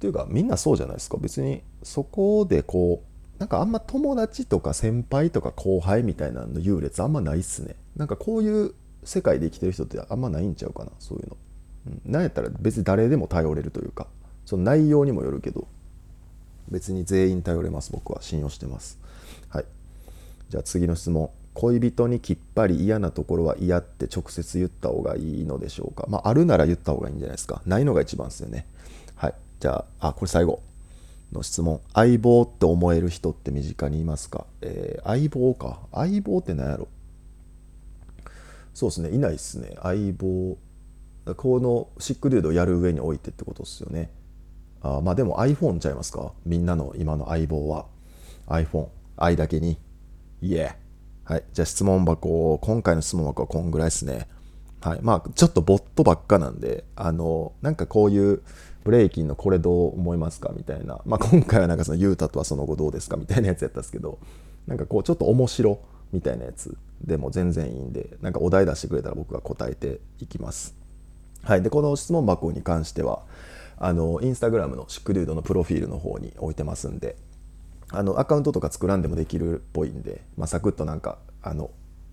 [0.00, 3.02] ていうかみんなそうじゃないですか別にそこでこ
[3.36, 7.74] うなんかあんま友達とか先輩とか後輩みたいなの優劣あんまないっすね。
[7.96, 11.36] なんかこういう世界で生きてる人ってあんまないんちゃうかなそういうの、
[11.86, 14.06] うん、なんやったら別に誰でも頼れるというか
[14.44, 15.66] その内容にもよるけど
[16.68, 18.98] 別に全員頼れます僕は信用してます。
[19.48, 19.64] はい。
[20.50, 21.30] じゃあ次の質問。
[21.52, 26.06] 恋人にきっぱり嫌なところは嫌って直接言った方がいいのでしょうか？
[26.08, 27.60] まああるなら言った方がいいんじゃないですか。
[27.66, 28.66] ないのが一番ですよね。
[29.16, 29.34] はい。
[29.58, 30.62] じゃああこれ最後。
[31.32, 31.80] の質問。
[31.94, 35.80] 相棒って思える人って身近にいますか、えー、相棒か。
[35.92, 36.88] 相棒って何やろ？
[38.74, 39.10] そうですね。
[39.10, 39.76] いないっすね。
[39.82, 40.56] 相棒。
[41.36, 44.10] このシックデュードをやる上に置いてってことですよね。
[44.82, 46.32] あまあでも iPhone ちゃいますか？
[46.46, 47.86] みんなの今の相棒は。
[48.46, 49.78] iPhone 愛だけに。
[50.40, 50.74] いえ
[51.24, 51.44] はい。
[51.52, 54.26] じゃあ質問箱を今回の質問箱はこんぐらいですね。
[54.80, 55.00] はい。
[55.02, 58.42] まあちょっとボットばっかなんであのなんかこういう
[58.84, 64.18] ブレイキンのこれどう思いますかみたいな、まあ、今回はなんかそのユータとはその後どうですかみたいなやつやったんですけど。
[64.66, 65.80] なんかこうちょっと面白
[66.12, 70.74] みたいなやつでも全然いいんでなんかお題出してくれたら僕が答えていきます。
[71.42, 71.62] はい。
[71.62, 73.22] でこの質問箱に関しては
[73.78, 77.16] あのインスタグラムのシックデュードのプロフィールの方に置いてますんで
[77.90, 81.70] あのアカウントとか作らんでもできるっぽいんで、まあ、サクッとなんかあの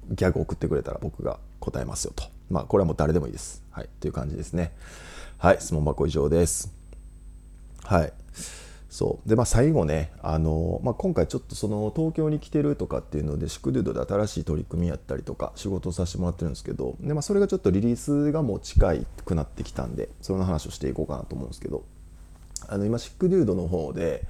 [0.10, 2.23] ギャグ送ってくれたら僕が答えますよと。
[2.49, 3.62] まあこれはもう誰でもいいです。
[3.71, 3.89] はい。
[3.99, 4.71] という感じですね。
[5.39, 6.73] はい質問箱以上です。
[7.84, 8.13] はい。
[8.89, 9.30] そう。
[9.30, 18.95] でまあ最後ねあの、まあ、今回ちょっとその東京に来てるとかっていうのでシクデュードで新しい取り組みやったりとか仕事をさせてもらってるんですけどで、まあ、それがちょっとリリースがもう近
[19.26, 21.84] くなってきたんでその話をしていこうかなと思うんですけど
[22.67, 24.26] あの今シックデュードの方で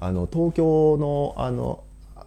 [0.00, 1.84] あの東京のあの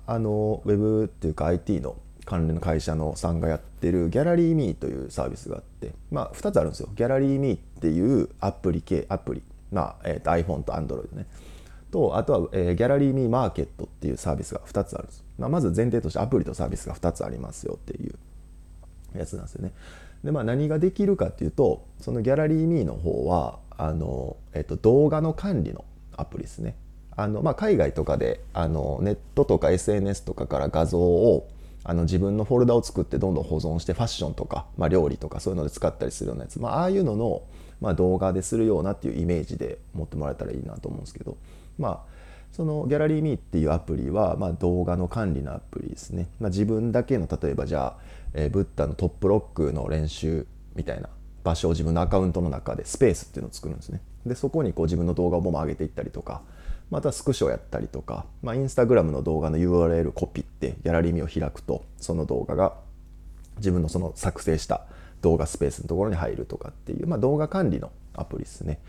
[0.07, 6.89] あのウェブっていうか IT の関連の会社のさんがやってるギャラリーミーというサービスがあって、まあ、2つあるんですよ。
[6.95, 11.25] ギャラリーミーっていうアプリ系アプリ、まあえー、と iPhone と Android ね。
[11.91, 18.15] とあとは、えー、ギャラリーミーマーケットっていうサービスが2つあるんです、まあ、まず前提としてアプリとサービスが2つありますよっていう
[19.17, 19.73] やつなんですよね。
[20.23, 25.83] でまあ何ができるかっていうとそのギャラリーミーの方はあの、えー、と動画の管理の
[26.15, 26.75] アプリですね。
[27.17, 31.49] あのまあ、海外とかであのネットとか SNS とかから画像を
[31.83, 37.43] あの自分のフォルダを作ってどんどん保存してファッションとか、まあ、料理とかそういうので使ったりするようなやつ、まあ、ああいうのの、
[37.79, 41.37] まあ、動画でするようなっていうイメージで持ってもらえたらいいなと思うんですけど、
[41.79, 41.99] まあ、
[42.51, 47.97] そのギャラリーミーっていうアプリは、まあ、動画の管理のアプリですね、まあ、自分だけの例えばじゃあ、
[48.33, 51.09] えー、ブッダのトップロックの練習みたいな
[51.43, 54.01] 場所を自分のアカウントの中でスペースっていうのを作るんですね。
[54.25, 56.43] でそこにこう自分の動画をボン上げていったりとか
[56.91, 62.75] またスクショやったりとか、まあ、インスタグラムの動画の URL コピってギャラリーミーを開くとその動画が
[63.57, 64.85] 自分のその作成した
[65.21, 68.79] 動画スペースのところに入るとかっていう、まあ、動画管理のアプリですね。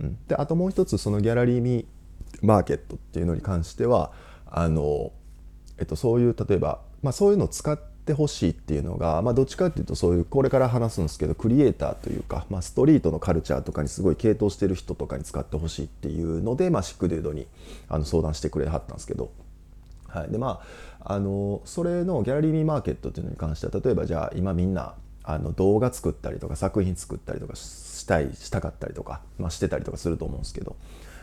[0.00, 1.84] うん、であともう一つそのギャラリーミ
[2.42, 4.12] マーケットっていうのに関しては
[4.46, 5.12] あの、
[5.78, 17.46] えっと、そういう例えば、まあ、そういうのを使っててほしいっていうのが、まあ、どっちかっていうとそういうこれから話すんですけどクリエイターというか、まあ、ストリートのカルチャーとかにすごい傾倒してる人とかに使ってほしいっていうので、まあ、シックデュードに
[17.88, 19.30] あの相談してくれはったんですけど。
[20.08, 20.60] はい、でま
[21.00, 30.76] ああのそれのギャラリーミーマーケットっていうのに関しては例えばじゃあ今みんなあの動画作ったりとか作品作ったりとかしたいしたかったりとか、まあ、してたりとかすると思うんですけど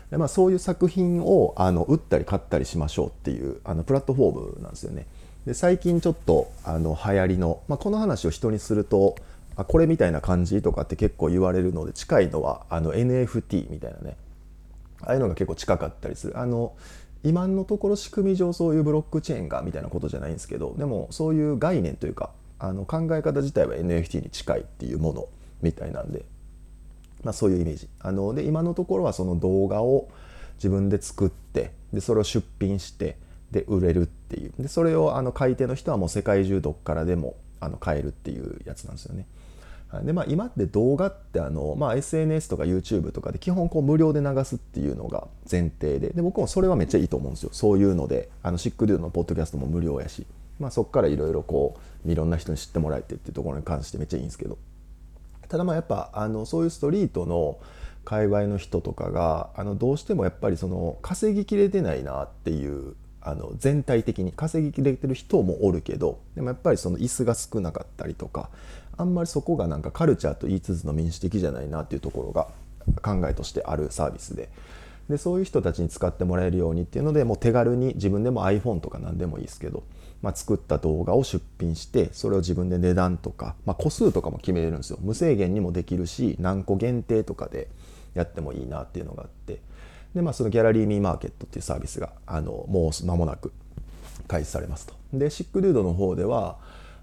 [0.10, 5.08] で、まあ、そういう作品をあの売ったり買ったりしましょうっていうあのプラットフォームなんですよね。
[5.45, 9.15] で最近ちょっとあの流行りの、まあ、この話を人にすると
[9.56, 14.15] あこれみたいな感じとかって結構言われるので近いのはあの NFT みたいなね。
[15.02, 16.38] ああいうのが結構近かったりする。
[16.38, 16.73] あの
[17.23, 25.28] 今のところ仕組み上そういうブロックチェーンがみたいなことじゃないんですけどでもそういう概念というかあの考え方自体は NFT に近いっていうもの
[25.62, 26.23] みたいなんで
[27.23, 27.88] まあ、そういうイメージ。
[27.99, 30.08] あので今のところはその動画を
[30.56, 33.17] 自分で作ってでそれを出品して
[33.52, 34.54] で売れるっていう。
[34.60, 39.26] でそれをあの買い手の人はもう世界中どっからでもあの買えるっていうやつなんですよね。
[40.04, 46.10] でまあ、今って動画ってあの、まあ、SNS とか YouTube とかで基本こう無料で流すっていうのが前提で。
[46.10, 47.50] で僕もそれはめっちゃいいと思うんですよ。
[47.54, 50.28] そういうのであのシックデューのポッドキャストも無料やし、
[50.60, 54.60] まあ、そこからいろいろこういろんな人に知ってもらえてっていうところに関してめっちゃいいんですけど。
[55.48, 57.58] ただまあやっぱあのそういうストリートの
[58.06, 68.49] 界隈の人とかがあのどうしてもやっぱりその稼ぎきれてないなっていうあの全体的に稼ぎきれてる人もおるけどでもやっぱりその椅子が少なかったりとか
[68.97, 72.47] あんまりそこがなんかカルチャーと言いつつの民主的じゃないなっていうところが
[73.01, 74.49] 考えとしてあるサービスで。
[75.10, 79.82] でそういう人たちに使ってもらえるようにっていうのでもう手軽に自分でも iPhone とか何でもいいですけど
[80.21, 84.99] まあ、作った動画を出品してそれを自分で値段とか、まあ、個数とかも決めれるんですよ。
[85.01, 87.69] 無制限にもできるし何個限定とかで
[88.13, 89.60] やってもいいなっていうのがあって。
[90.15, 93.52] で、まあ、そのギャラリーミーマーケットっていうサービスがあのもう間もなく
[94.28, 94.93] 開始されますと。
[95.13, 96.58] でシックデュードの方では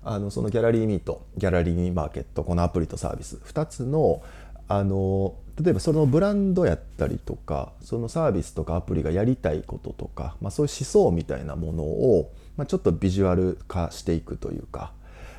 [0.05, 4.23] あのそのギャラリーミーとギャラリーミーマーケットこのアプリとサービス2つの
[4.69, 14.92] あの例えばそのブランドやったりとかそのサービスとかアプリがやりたいこととか、まあ、そういう思想みたいなものをまあ、ちょっとビジュアル化していくというか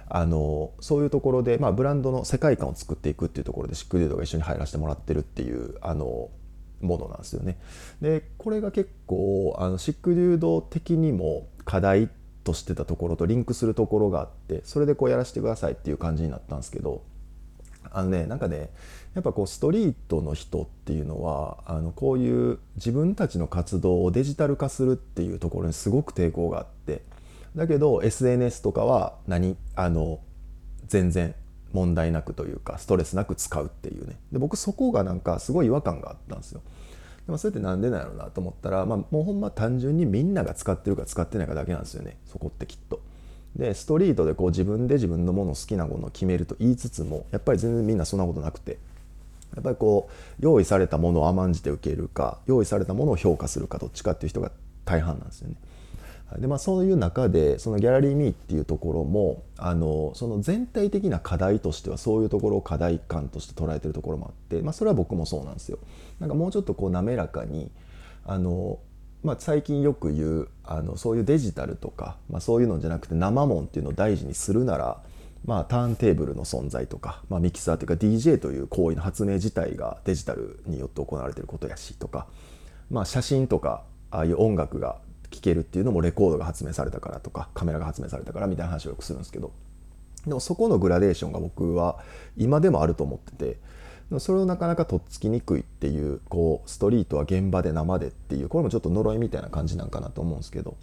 [0.09, 6.29] あのそういうところで、まあ、ブランドの世界観を作っていくっていうところでシックデュードが一緒に入らせてもらってるっていうあの
[6.81, 7.57] ものなんですよね。
[8.01, 12.09] でこれが結構あのシックデュード的にも課題
[12.43, 17.03] としてたところとリンクするところがあってそれでこうやらせてくださいっていう感じになったんですけど
[17.91, 18.69] あのねなんかね
[19.15, 27.01] やっぱこうストリートの人っていうのはあのこういう自分たちの活動をデジタル化するっていうところにすごく抵抗があって
[27.55, 30.19] だけど SNS とかは何あの
[30.87, 31.35] 全然
[31.73, 36.61] 問題なくというかストレスなく使うっていうねで僕そこがなんかすごい違和感があったんですよ。
[37.25, 43.01] でもそれって何でなんやろうなと思ったら、まあ、もうほんま単純にみんなが使ってるか使ってないかだけなんですよねそこってきっと。
[43.55, 48.77] でストリートでこう自分で自分のもの好きなものを決めると言いつつもやっぱり全然みんなそんなことなくて
[49.55, 54.51] やっぱりこう用意されたものを甘んじて受けるか用意されたものを評価するかどっちかっていう人が
[54.85, 55.55] 大半なんですよね。
[56.39, 65.79] でまあ、そういう中でそのギャラリー・ミーっていうところもあのその全体的な課題としてはそういうところを課題感として捉えてるところもあって、まあ、それは僕もそうなんですよ。
[66.19, 67.71] なんかもうちょっとこう滑らかに
[68.25, 68.79] あの、
[69.23, 75.01] まあ、最近よく言うあのそういうデジタルとか、まあ、そういうのじゃなくて生もんっていうのを大事にするなら
[75.45, 82.27] まあ、ターンテーブルの存在とか、まあ、ミキサーというか DJ という行為の発明自体がデジタルによって行われてることやしとか、
[82.91, 84.97] まあ、写真とかああいう音楽が
[85.47, 89.51] けるっていうのもレコードが発明されたからとかカメラが発明されたからみたいな話をよくするんですけど
[90.25, 91.99] でもそこのグラデーションが僕は
[92.35, 93.55] 今でもあると思って
[94.11, 100.75] てそれをなかなかとっつきにくいっていうこうストリートは現場で生でっていうこれもちょっと呪いみたいな感じなんかなと思うんですけど。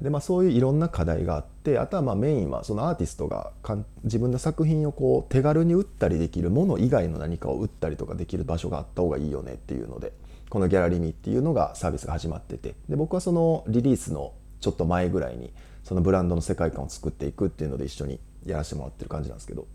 [0.00, 10.12] でまあ、そういういろんな課題があってあとはまあメインはそのアーティストがかん自分の作品をこう手軽に売ったりできるもの以外の何かを売ったりとかできる場所があった方がいいよねっていうので
[10.54, 15.52] このギャラリーミーっていうのがサービスが始まっててで僕はそのリリースのちょっと前ぐらいに
[15.82, 19.66] そのブランドの世界観を作っていくっていうので一緒にやらせてもらってる感じなんですけど、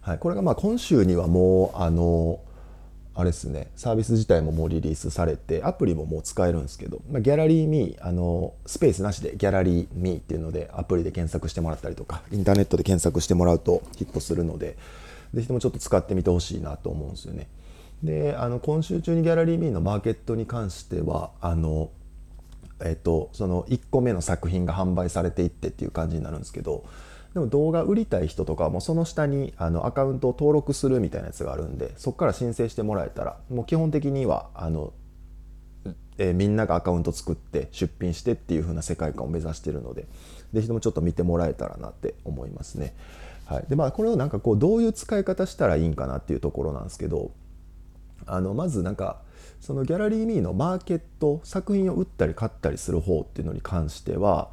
[0.00, 2.38] はい、これがまあ今週にはもうあの
[3.16, 14.76] あれですねサービス自体ももうリリースされてアプリももう使えるんですけど、まあ、ギャラリーミーあのスペースなしでギャラリーミーっていうのでアプリで検索してもらったりとかインターネットで検索してもらうとヒットするので
[15.34, 17.48] ぜひともちょっと使ってみてほしいなと思うんですよね。
[18.04, 21.90] であの今週中にギャラリーミーのマーケットに関してはあの
[22.82, 26.84] えっと、その1個目の作品が販売されていってっていう感じになるんですけど
[27.32, 34.92] でも動画売りたい人とかもその下にあのアカウントを登録するみたいなやつがあるんでそこから申請してもらえたらもう基本的にはあの、
[36.18, 40.06] えー、みんながアカウント作って出品してっていう風な世界観を目指してるので
[40.52, 42.94] 是非ともちょっと見てもらえたらなって思いますね。
[43.46, 47.32] はい、でまあこれをなんかこうどういう使い方したらいいんかなっていうところなんですけど
[48.26, 49.20] あのまずなんか
[49.60, 54.50] そのギャラリーミーのマーケット作品を売ったり買ったりする方っていうのに関しては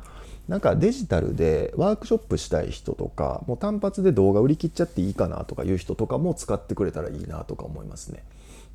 [0.47, 8.24] なんかデジタルでワークショップしたい人とかもう単発で動画売り切っちゃっていいかなとかいう人とかも使ってくれたらいいなとか思いますね。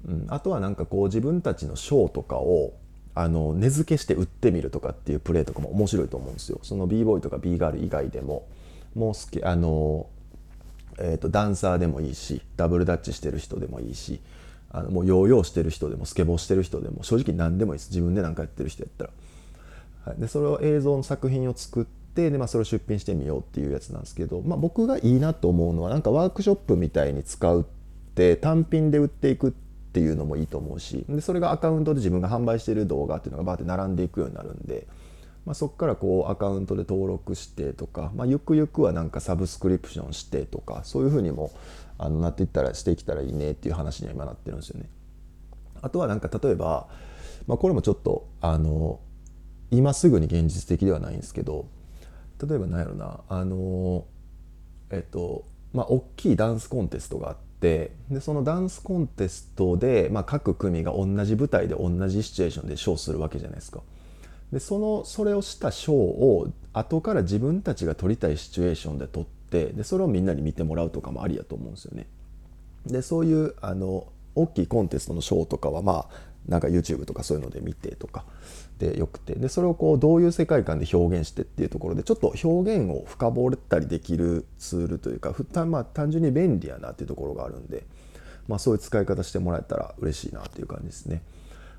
[0.07, 2.75] うん、あとはなんかこう自分たちのショーとかを
[3.15, 6.61] あの値付けして売ってみるとかっていうプレーとかも面白いと思うんですよ。
[6.63, 8.47] その b ボーイとか b ガール以外でも
[8.95, 10.07] もう好きあの、
[10.99, 14.21] えーとダンサーでもいいしダブルダッチしてる人でもいいし
[14.71, 17.91] あのもうヨーヨーしてる人でもスケボーしてる人でも正直何でもいいです。
[17.91, 19.11] 自分で何かやってる人やったら、
[20.07, 27.65] はい、でそれを映像の作品を作ってで、まあ、それを出品してみようっていうやつなんですけど、まあ、僕がいいなと思うのはなんかワークショップみたいに使うっ
[28.15, 29.53] て単品で売っていくっ
[29.93, 34.87] ていうのもいいと思うしでそれがアカウントで自分が販売してる動画っていうのがバーって並んでいくようになるんで、
[35.45, 41.51] まあ、そこからこうアカウントで登録してとか、まあ、ゆくゆくはなんかサブスクリプションしてとかそういうふうにも
[41.99, 44.89] あのなっていったらしていけたらいいねっていう話には今なってるんですよね。
[45.83, 46.89] あとはなんか例えば、
[47.47, 49.01] まあ、これもちょっとあの
[49.71, 51.67] 今すぐに現実的ではないんですけど
[52.43, 54.05] 例えば何やろなあの
[54.91, 63.81] えっとまあ大きいダンスコンテストがあってでそのダンスコンテストで、まあ、各組が同じ舞台で同じシチュエーションでショーするわけじゃないですか。
[64.53, 69.25] でそのそれをしたショーを後から自分たちが撮りたいシチュエーションで撮っ
[69.57, 72.07] てでそれをみんなに見てもらうとかもありやと思うんですよね。
[72.87, 78.25] でそういうあの大きいコンテストのショーとかはまあなんか YouTube とかそういうので見てとか
[78.79, 85.35] でよくてでそれをこうどういう世界観で表現してっていうところでちょっと表現を深掘ったりできるツールというか
[85.67, 87.85] まあ単純に便利やなっていうところがあるんで、
[88.47, 91.23] まあ、そういう使い方してもらえたら嬉しいなっていう感じですね。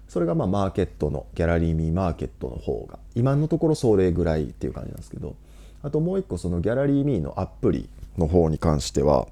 [0.10, 5.36] それがまあマーケットのギャラリーミーマーケットの方が今のところそれぐらいっていう感じなんですけど
[5.88, 9.28] あともう一個そのギャラリーミーのアプリの方に関しては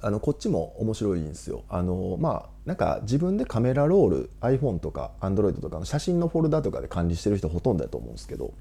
[0.00, 1.64] あのこっちも面白いんですよ。
[1.68, 8.52] あのまあなんか自分でカメラロール iPhone とか Android とかの写真のフォルダとかで管理してる人ほとんどだと思うんですけど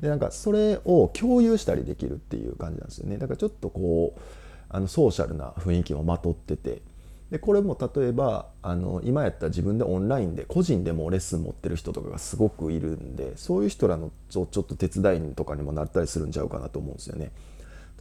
[0.00, 3.16] でなんかそれを共有したりできるっていう感じなんですよね。
[3.16, 4.20] だからちょっとこう
[4.68, 6.82] あのソーシャルな雰囲気もまとってて
[7.30, 17.30] でこれも例えばあの今やったら自分でオンラインで個人でもレッスン持ってる人とかがすごくいるんでそういう人らのちょっと手伝いとかにもなったりするんちゃうかなと思うんですよね。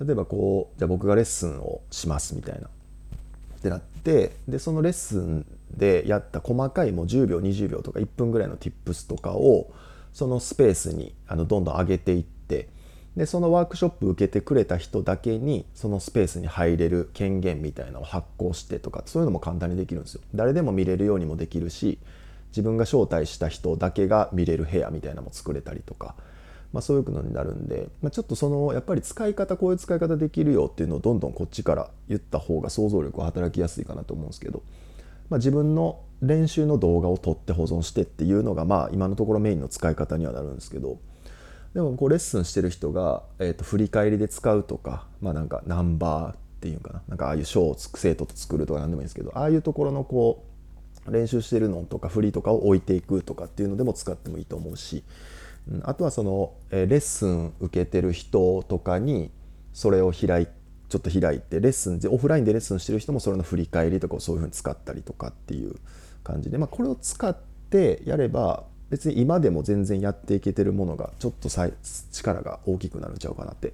[0.03, 9.71] 例えばこうじゃあ僕がレッスンをしますみたいなってなってでそのレッスンでやった細かいもう10秒20秒とか1分ぐらいの tips とかを
[10.13, 12.69] そのスペースにあのどんどん上げていって
[13.19, 20.21] でそのワークショップ受けてくれた人だけにそのスペースに入れる権限みたいなのを発行してとかそういうのも簡単にできるんですよ。
[20.33, 21.99] 誰でも見れるようにもできるし
[22.51, 26.15] 自分が招待した人だけが見れる部屋みたいなのも作れたりとか
[26.71, 34.61] まあ、そういうのになるんで、まあ、ちょっとそのやっぱり使い方こういう使い方できるよっていうのをどんどんこっちから言った方が想像力は働きやすいかなと思うんですけど、
[35.31, 40.99] まあ、自分の練習の動画を撮って保存してっていうのがまあ今のところメインの使い方にはなるんですけど
[41.73, 50.45] でもこうレッスンしてる人が、えー、と振り返りで使うとかまあなんかナンバーっていうかななんかああいう賞を生徒と作るとか何でもいいんですけどああいうところのこ
[51.07, 55.03] う練習してるのとか振りとかを置いていくとかっていうのでも使ってもいいと思うし。
[55.83, 59.29] あとはそのえレッスン受けてる人とかに
[59.73, 60.47] それを開い
[60.89, 65.75] ちょっと開いてレッスンオフラインでレッスンしてる人もそれの振り返りとかをそういうふうに使ったりとかっていう
[66.23, 67.37] 感じで、まあ、これを使っ
[67.69, 71.49] てやれば別に今でも全然やっていけてるものがちょっと
[72.11, 73.73] 力が大きくなるんちゃうかなって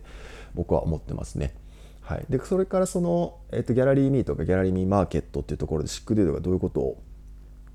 [0.53, 1.53] 僕は思ってますね。
[2.01, 7.01] はい、でそれからその、えー、とギャラリーミーとかギャラリーミーマーケットっていうところでシックデュードがどういうことを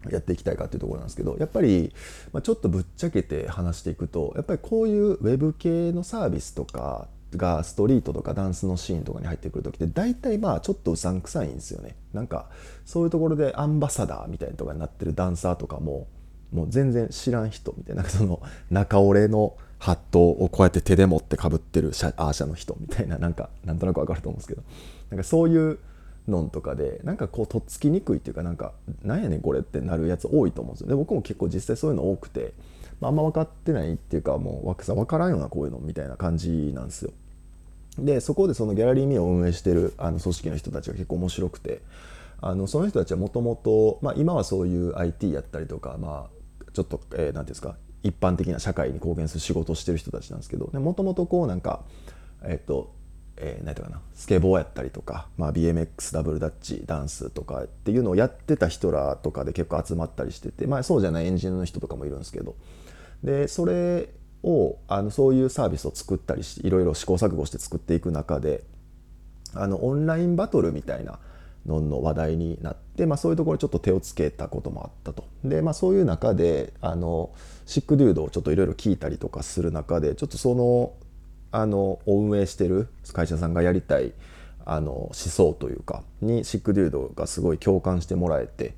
[0.08, 1.92] やっていきたいかっていうところなんですけどやっぱり、
[2.32, 12.48] まあ、ちょっとぶっちゃけて話していくとやっぱりこういうウェブ系のサービスとかがストリートとかダンスのシーンとかに入ってくる時って大体まあちょっとうさんくさいんですよねなんか
[12.84, 16.06] そういうところでアンバサダーみたいなとかになってるダンサーとかも
[16.52, 18.40] もう全然知らん人みたいなその
[18.70, 24.62] 中折れのハットをこうやって手で持ってかぶってるアーシャの人みたいななんかなんとなくわかると思うんですけど。
[25.10, 25.78] なんかそういう
[26.28, 28.72] のんとかでなんかこうとっつきにくいっていうかなんか
[29.02, 30.88] なんやねんこれってなるやつ多いと思うんですよ。
[30.88, 32.52] で僕も結構実際そういうの多くて、
[33.00, 37.10] まあ、あんま分かってないっていうかもうさ分からんようなこういうのみたいな感じなんですよ。
[37.98, 41.80] でそこでそのギャラリーミーを運営してるあの組織の人たちが結構面白くて
[42.40, 46.39] あのその人たちはもともと今はそういう IT やったりとか、まあ、
[46.72, 51.84] ちょっと何、えー、て言うんですか一般的な社会に貢献する仕事をしてる人たちなんですけどもともとこうなんか
[52.42, 52.98] えっ、ー、と
[53.42, 62.54] えー、何て言うかなスケボーやったりとか、まあ、BMX ダブルダッチダンスとかっていうのをやってた人らとかで結構集まったりしてて、まあ、そうじゃないエンジニアの人とかもいるんですけど
[63.24, 64.10] でそれ
[64.42, 68.62] をあのそういうサービスを作ったりしいろいろ試行錯誤して作っていく中で
[69.54, 71.18] あのオンラインバトルみたいな
[71.66, 75.24] のの話題になって、まあ、そういうところちょっと手をつけたこともあったと。
[75.44, 77.30] で、まあ、そういう中であの
[77.66, 80.92] シックデュードをちょっといろいろ聞いたりとかする中でちょっとその
[81.52, 84.12] あの運営してる会社さんがやりたい
[84.64, 88.74] あの思想というかにシックデュードがすごい共感してもらえて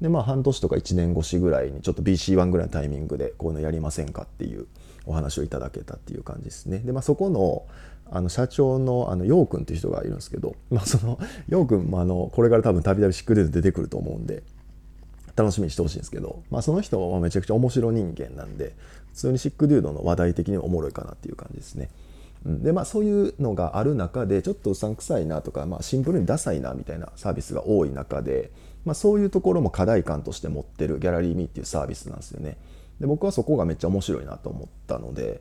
[0.00, 4.66] でまあ半年とか1年越しぐらいにちょっと BC1 ぐらいのタイミングでこういうのやりませんかっていう
[5.06, 6.78] お話をいただけたっていう感じですね。
[6.78, 7.64] でまあそこの
[8.14, 14.42] あの社長のあの陽君っていう人がいるんですけど、 まあ、その陽君もあのこれから多分たびたびシックデュード出てくると思うんで
[15.34, 18.74] 楽しみにしてほしいんですけど、まあ、その人はめちゃくちゃ面白人間なんで
[19.08, 21.90] 普通にシックデュードの話題的におもろいかなっていう感じですね。
[22.44, 28.50] でまあそういうのがある中でちょっとうさんくさいなとか、まあ、シンプルにダサいなみたいなサービスが多い中で、
[28.84, 32.56] まあ、そういうところも課題感として持ってるギャラリーミーっていうサービスなんですよね。
[33.00, 35.40] で僕はそこがめっちゃ面白いなと思ったので、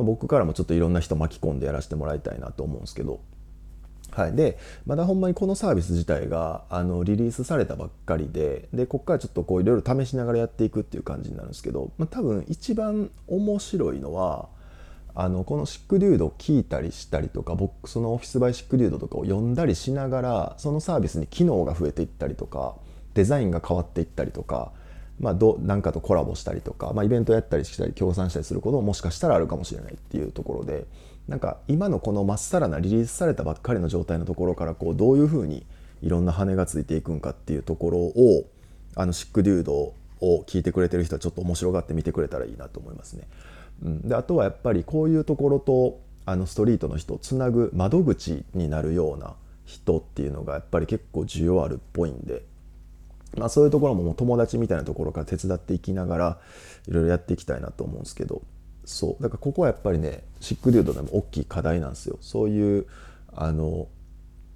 [0.00, 3.20] まあ、僕からもちょっといろんな人巻き込んでやらせてもらいたいなと思うんですけど。
[4.12, 14.48] はい、でまだほんまにこのサービス自体があのリリースされたばっかりででここからちょっとこういろいろ試しながらやっていくっていう感じになるんですけど、まあ、多分一番面白いのは
[15.14, 22.74] あのこのシックデュードを聞いたりしたりとか僕そのオフィスバイシックデュードとかを読んだりしながらそのサービスに機能が増えていったりとか
[23.14, 24.72] デザインが変わっていったりとか、
[25.20, 30.86] まあ、どなんかとコラボしたりとか、まあ、イベントやったりしたり協賛したりすることももしかしたらあるかもしれないっていうところで
[31.28, 35.66] なんか今のこのまっさらなリリースされたばっかりの状態のところからこうどういうふうに
[36.02, 38.46] いろんな羽がついていくんかっていうところを
[38.96, 39.94] あのシックデュードを
[40.46, 43.28] 聞いてくれてる人はちょっと面白がって見てくれたらいいなと思いますね。
[43.82, 52.44] うん、であとはやっぱりこういうところとあのストリートの人をつなぐ窓口になるような人っていうのがやっぱり結構需要あるっぽいんで、
[53.36, 56.38] まあ、そういうところももう友達みたいなところから手伝っていきながら
[56.88, 58.42] いろいろやっていきたいなと思うんですけど。
[58.84, 59.22] そう。
[59.22, 62.18] だからここはやっぱりねシックデュードでも大きい課題なんですよ。
[62.20, 62.86] そういう
[63.32, 63.88] あの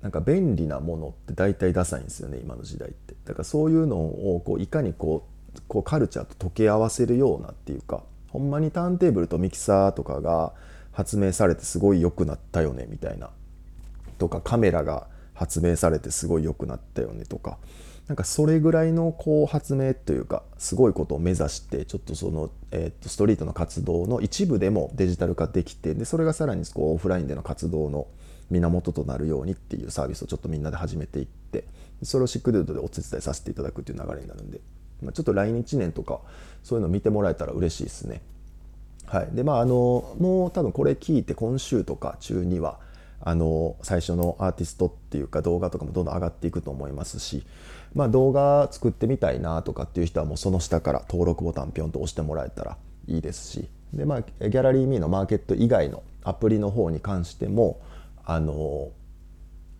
[0.03, 3.15] なんか便利なものって大体ダサいんですよね今の時代って。
[3.25, 10.53] だからそういうのをこういかにこうこうカルチャーと溶け合わせるようなっていうかほんまにターンテーブルとミキサーとかが
[10.91, 13.31] 発明されてすごい良くなったよねみたいな。
[14.19, 17.59] とかカメラが発明されてすごい良くなったよねとか。
[18.09, 28.07] なんかそれぐらいのこう発明というかすごいことを目指してちょっとその、えー、とストリートの活動の一部でもデジタル化できてでそれがさらにこうオフラインでの活動の
[28.51, 31.65] 源となるようにっていうサービスをちょっとみんなで始めていって
[32.03, 34.61] それをシックデュードでお手伝いさせていただくっていう流れになるんで
[35.05, 36.21] まあ、ちょっと来日年とか
[36.63, 38.23] そういうの見てもらえたら嬉しいですね。
[39.07, 42.81] はい、でまああのもう多分これ聞いて今週とか中には
[43.21, 47.47] あの最初のアーティストっていうか動画とかもどんどん上がっていくと思いますし、
[47.95, 52.77] まあ、動画作ってみたいなとかっていう人はもうその下から登録ボタンピョンと押してもらえたら
[53.07, 53.69] いいですし。
[53.93, 57.81] で、まあ、ギャラリーミーのマーケット以外のアプリの方に関しても
[58.25, 58.91] あの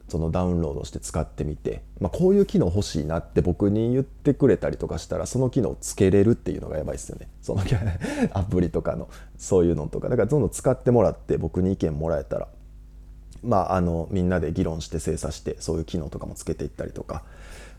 [0.09, 7.29] そのダウンロードして使ってみて、まあ、こういう機能欲しいなって僕に言ってくれたりとかしたらその機能つけれるっていうのがやばいですよね。
[7.41, 7.63] その
[8.33, 9.09] アプリとかの
[9.39, 10.09] そういうのとか。
[10.09, 12.49] だからどんどん使ってもらって僕に意見もらえたら
[13.43, 17.23] まああのみんなで議論して精査してそういう機能とかもつけていったりとか、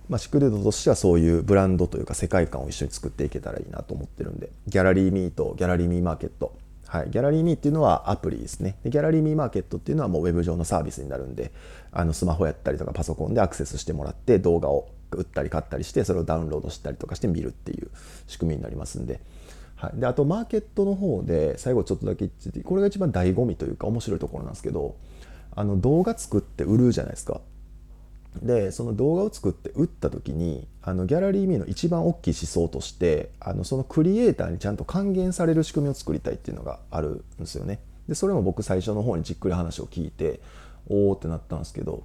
[0.10, 6.56] まあ、シクルードとしてはそういうブランドというか世界観を一緒に作っていけたらいいなと思ってるんでギャラリーミーとギャラリーミーマーケット。
[6.88, 8.78] はい、ギャラリーミーっていうのはアプリですね。
[8.84, 11.51] でギャラリーミーマーケットっていうのはもうウェブ上のサービスになるんで
[11.91, 17.89] あのスマホやったりとかパソコンでアクセスしてもらって動画を売ったり買ったりしてそれをダウンロードしたりとかして見るっていう
[18.28, 19.20] 仕組みになりますんで,、
[19.76, 24.95] はい、であとマーケットの方で最後ちょっとだけ言ってこれが一番醍醐味というか面白いところなんですけど
[25.56, 27.41] あの動画作って売るじゃないですか。
[28.42, 37.80] でその動画を作って打った時にあのギャラリーミーの一番大きい思想としてあのそのクリエイターにちゃんと還元される仕組みを作りたいっていうのがあるんですよね。
[38.08, 40.40] でそれも僕最初の方にじっくり話を聞いて
[40.88, 42.04] おおってなったんですけど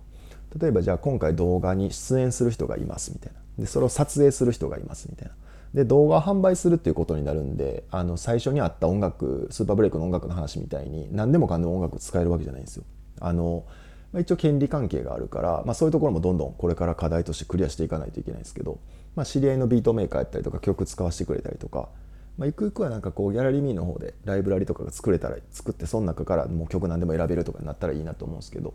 [0.59, 5.35] 例えばじゃあ今回動画に出演する人がいますみたいなでそれを撮影する人がいますみたいな
[5.75, 12.85] で動画を販売するっていうことになるんであの最初にあった音楽スーパーブレイクの音楽の話みたいに何でもかんでも音楽使えるわけじゃないんですよ。
[13.21, 13.65] あの
[14.13, 18.81] まあ、一応権利関係があるから、まあ、そういうところもどんどんこれから課題としてクリアしていかないといけないんですけど、
[19.15, 21.89] まあ、知り合いのビートメーカーやったりとか曲使わせてくれたりとか、
[22.37, 28.75] まあ、ゆくゆくはなんかこうギャラリーミーの方でライブラリとかが作れたら作ってその中からもう曲何でも選べるとかになったらいいなと思うんですけど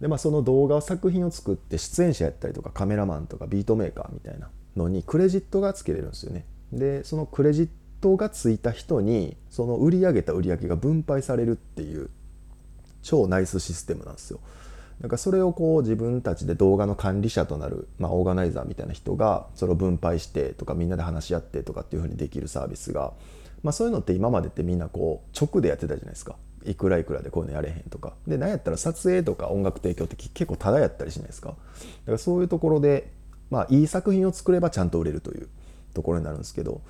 [0.00, 6.46] で、まあ、その動画作品を作って出演者やったりとかカメラマンとかビートメーカーみたいなのにクレジットがつけれるんですよね。
[6.72, 7.68] でそのクレジッ
[8.00, 12.08] トがついた人にその売り上げた売り上げが分配されるっていう
[13.02, 14.40] 超ナイスシステムなんですよ。
[15.00, 23.14] だかそれをこう自分たちで動画の管理者となる、まあ、オーガナイザーみたいな人がそれを分配してとかみんなで話し合ってとかっていうふうにできるサービスが、
[23.62, 26.36] まあ、そういうのって今までってみんなこう直でやってたじゃないですか。
[26.66, 33.10] いくらいくらでこういうのやれへんとかで何やったら撮影とか音楽提供って結構タダやったりしないですかだからそういうところで
[33.48, 35.48] まあいい作品を作ればちゃんと売れるという
[35.94, 36.82] ところになるんですけど、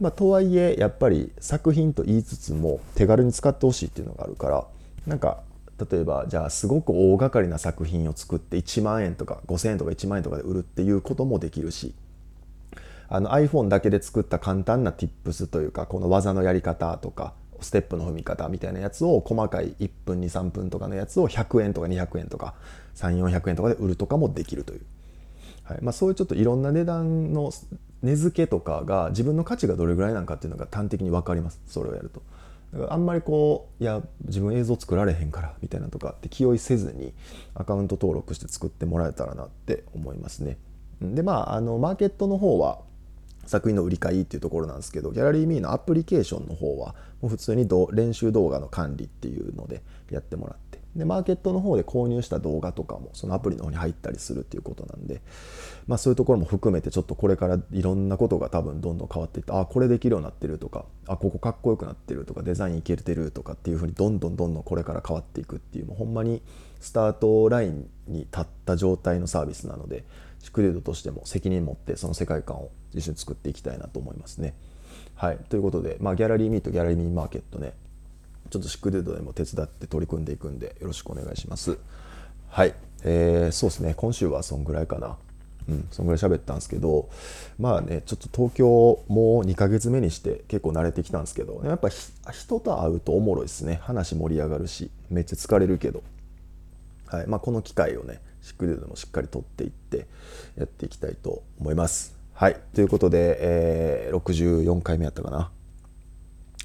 [0.00, 4.64] まあ、とはいえやっぱり作品と言いつつも手軽に使ってほしいっていうのがあるから
[5.08, 5.42] なんか
[5.90, 11.94] 例えばじゃあすごく大掛かりな作品を作って1万円とか5,000円とか1万円とかで売るっていうこともできるし
[13.08, 22.54] あの iPhone だけで作った簡単な Tips というかこの技のやり方とかステップの踏み方みたいなやつを細かい1分23分とかのやつを100円とか200円とか
[22.96, 24.80] 3400円とかで売るとかもできるという、
[25.64, 25.78] はい。
[25.82, 27.52] まあ、そういうちょっといろんな値段の
[28.02, 31.60] 値付けとかが自分の価値がどれぐらいなのかっていうのが端的に分かります。
[31.66, 32.22] それをやると。
[32.72, 37.14] だからあんまりこういや自分映像作られへんからみたいなとかって気負いせずに
[37.54, 40.58] アカウント登録して作ってもらえたらなって思いますね。
[41.00, 42.80] でまああのマーケットの方は
[43.46, 55.20] 作品の売り買いっていうところなんですけどギャラリーミーのアプリケーションの方はもう普通に練習動画の管理っていうのでやってもらってでマーケットの方で購入した動画とかもそのアプリの方に入ったりするっていうことなんで、
[55.86, 66.42] まあ、そういうところも含めてちょっとこれからいろんなことが多分どんどん変わっていってあこれできるようになってるとかあここかっこよくなってるとかデザインいけてるとかっていうふうにどんどんどんどんこれから変わっていくっていうもうほんまに
[66.80, 70.04] スタートラインに立った状態のサービスなので
[70.40, 74.54] シクレードとしても責任持ってその世界観を一緒に作っていきたいなと思いますね。
[75.14, 77.72] はい、ということで、まあ、ギャラリーミートギャラリーミーマーケットね
[78.50, 81.78] ちょっとシックデードでも手伝って取り組んでいくんでよろしくお願いします。
[82.48, 82.74] はい、
[83.04, 85.16] えー、そうですね今週はそんぐらいかな。
[85.68, 87.10] うん、そんぐらい喋ったんですけど
[87.58, 96.02] まあねちょっと東京もう2ヶ月目にして結構慣れてきたんですけどやっぱ人と会うとおもろいですね話盛り上がるしめっちゃ疲れるけど、
[97.06, 100.06] はいまあ、この機会をねシックデードもしっかり取っていって
[100.56, 102.16] やっていきたいと思います。
[102.32, 102.56] はい。
[102.72, 105.50] ということで、えー、64回目やったかな。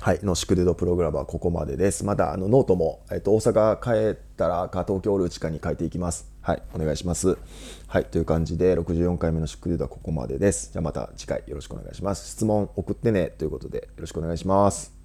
[0.04, 0.20] はい。
[0.22, 2.04] のシクデドプログラムはここまでです。
[2.04, 6.30] またあのノートも、えっ、と、大阪帰ったらか東京おるうちかに書いていきます。
[6.42, 6.64] はい。
[6.74, 7.38] お願いします。
[7.88, 8.04] はい。
[8.04, 10.74] という感じで、64回目のシクデドはここまでです。
[10.74, 12.32] じゃあまた次回よろしくお願いします。
[12.32, 15.03] 質問送ってねということでよろしくお願いします。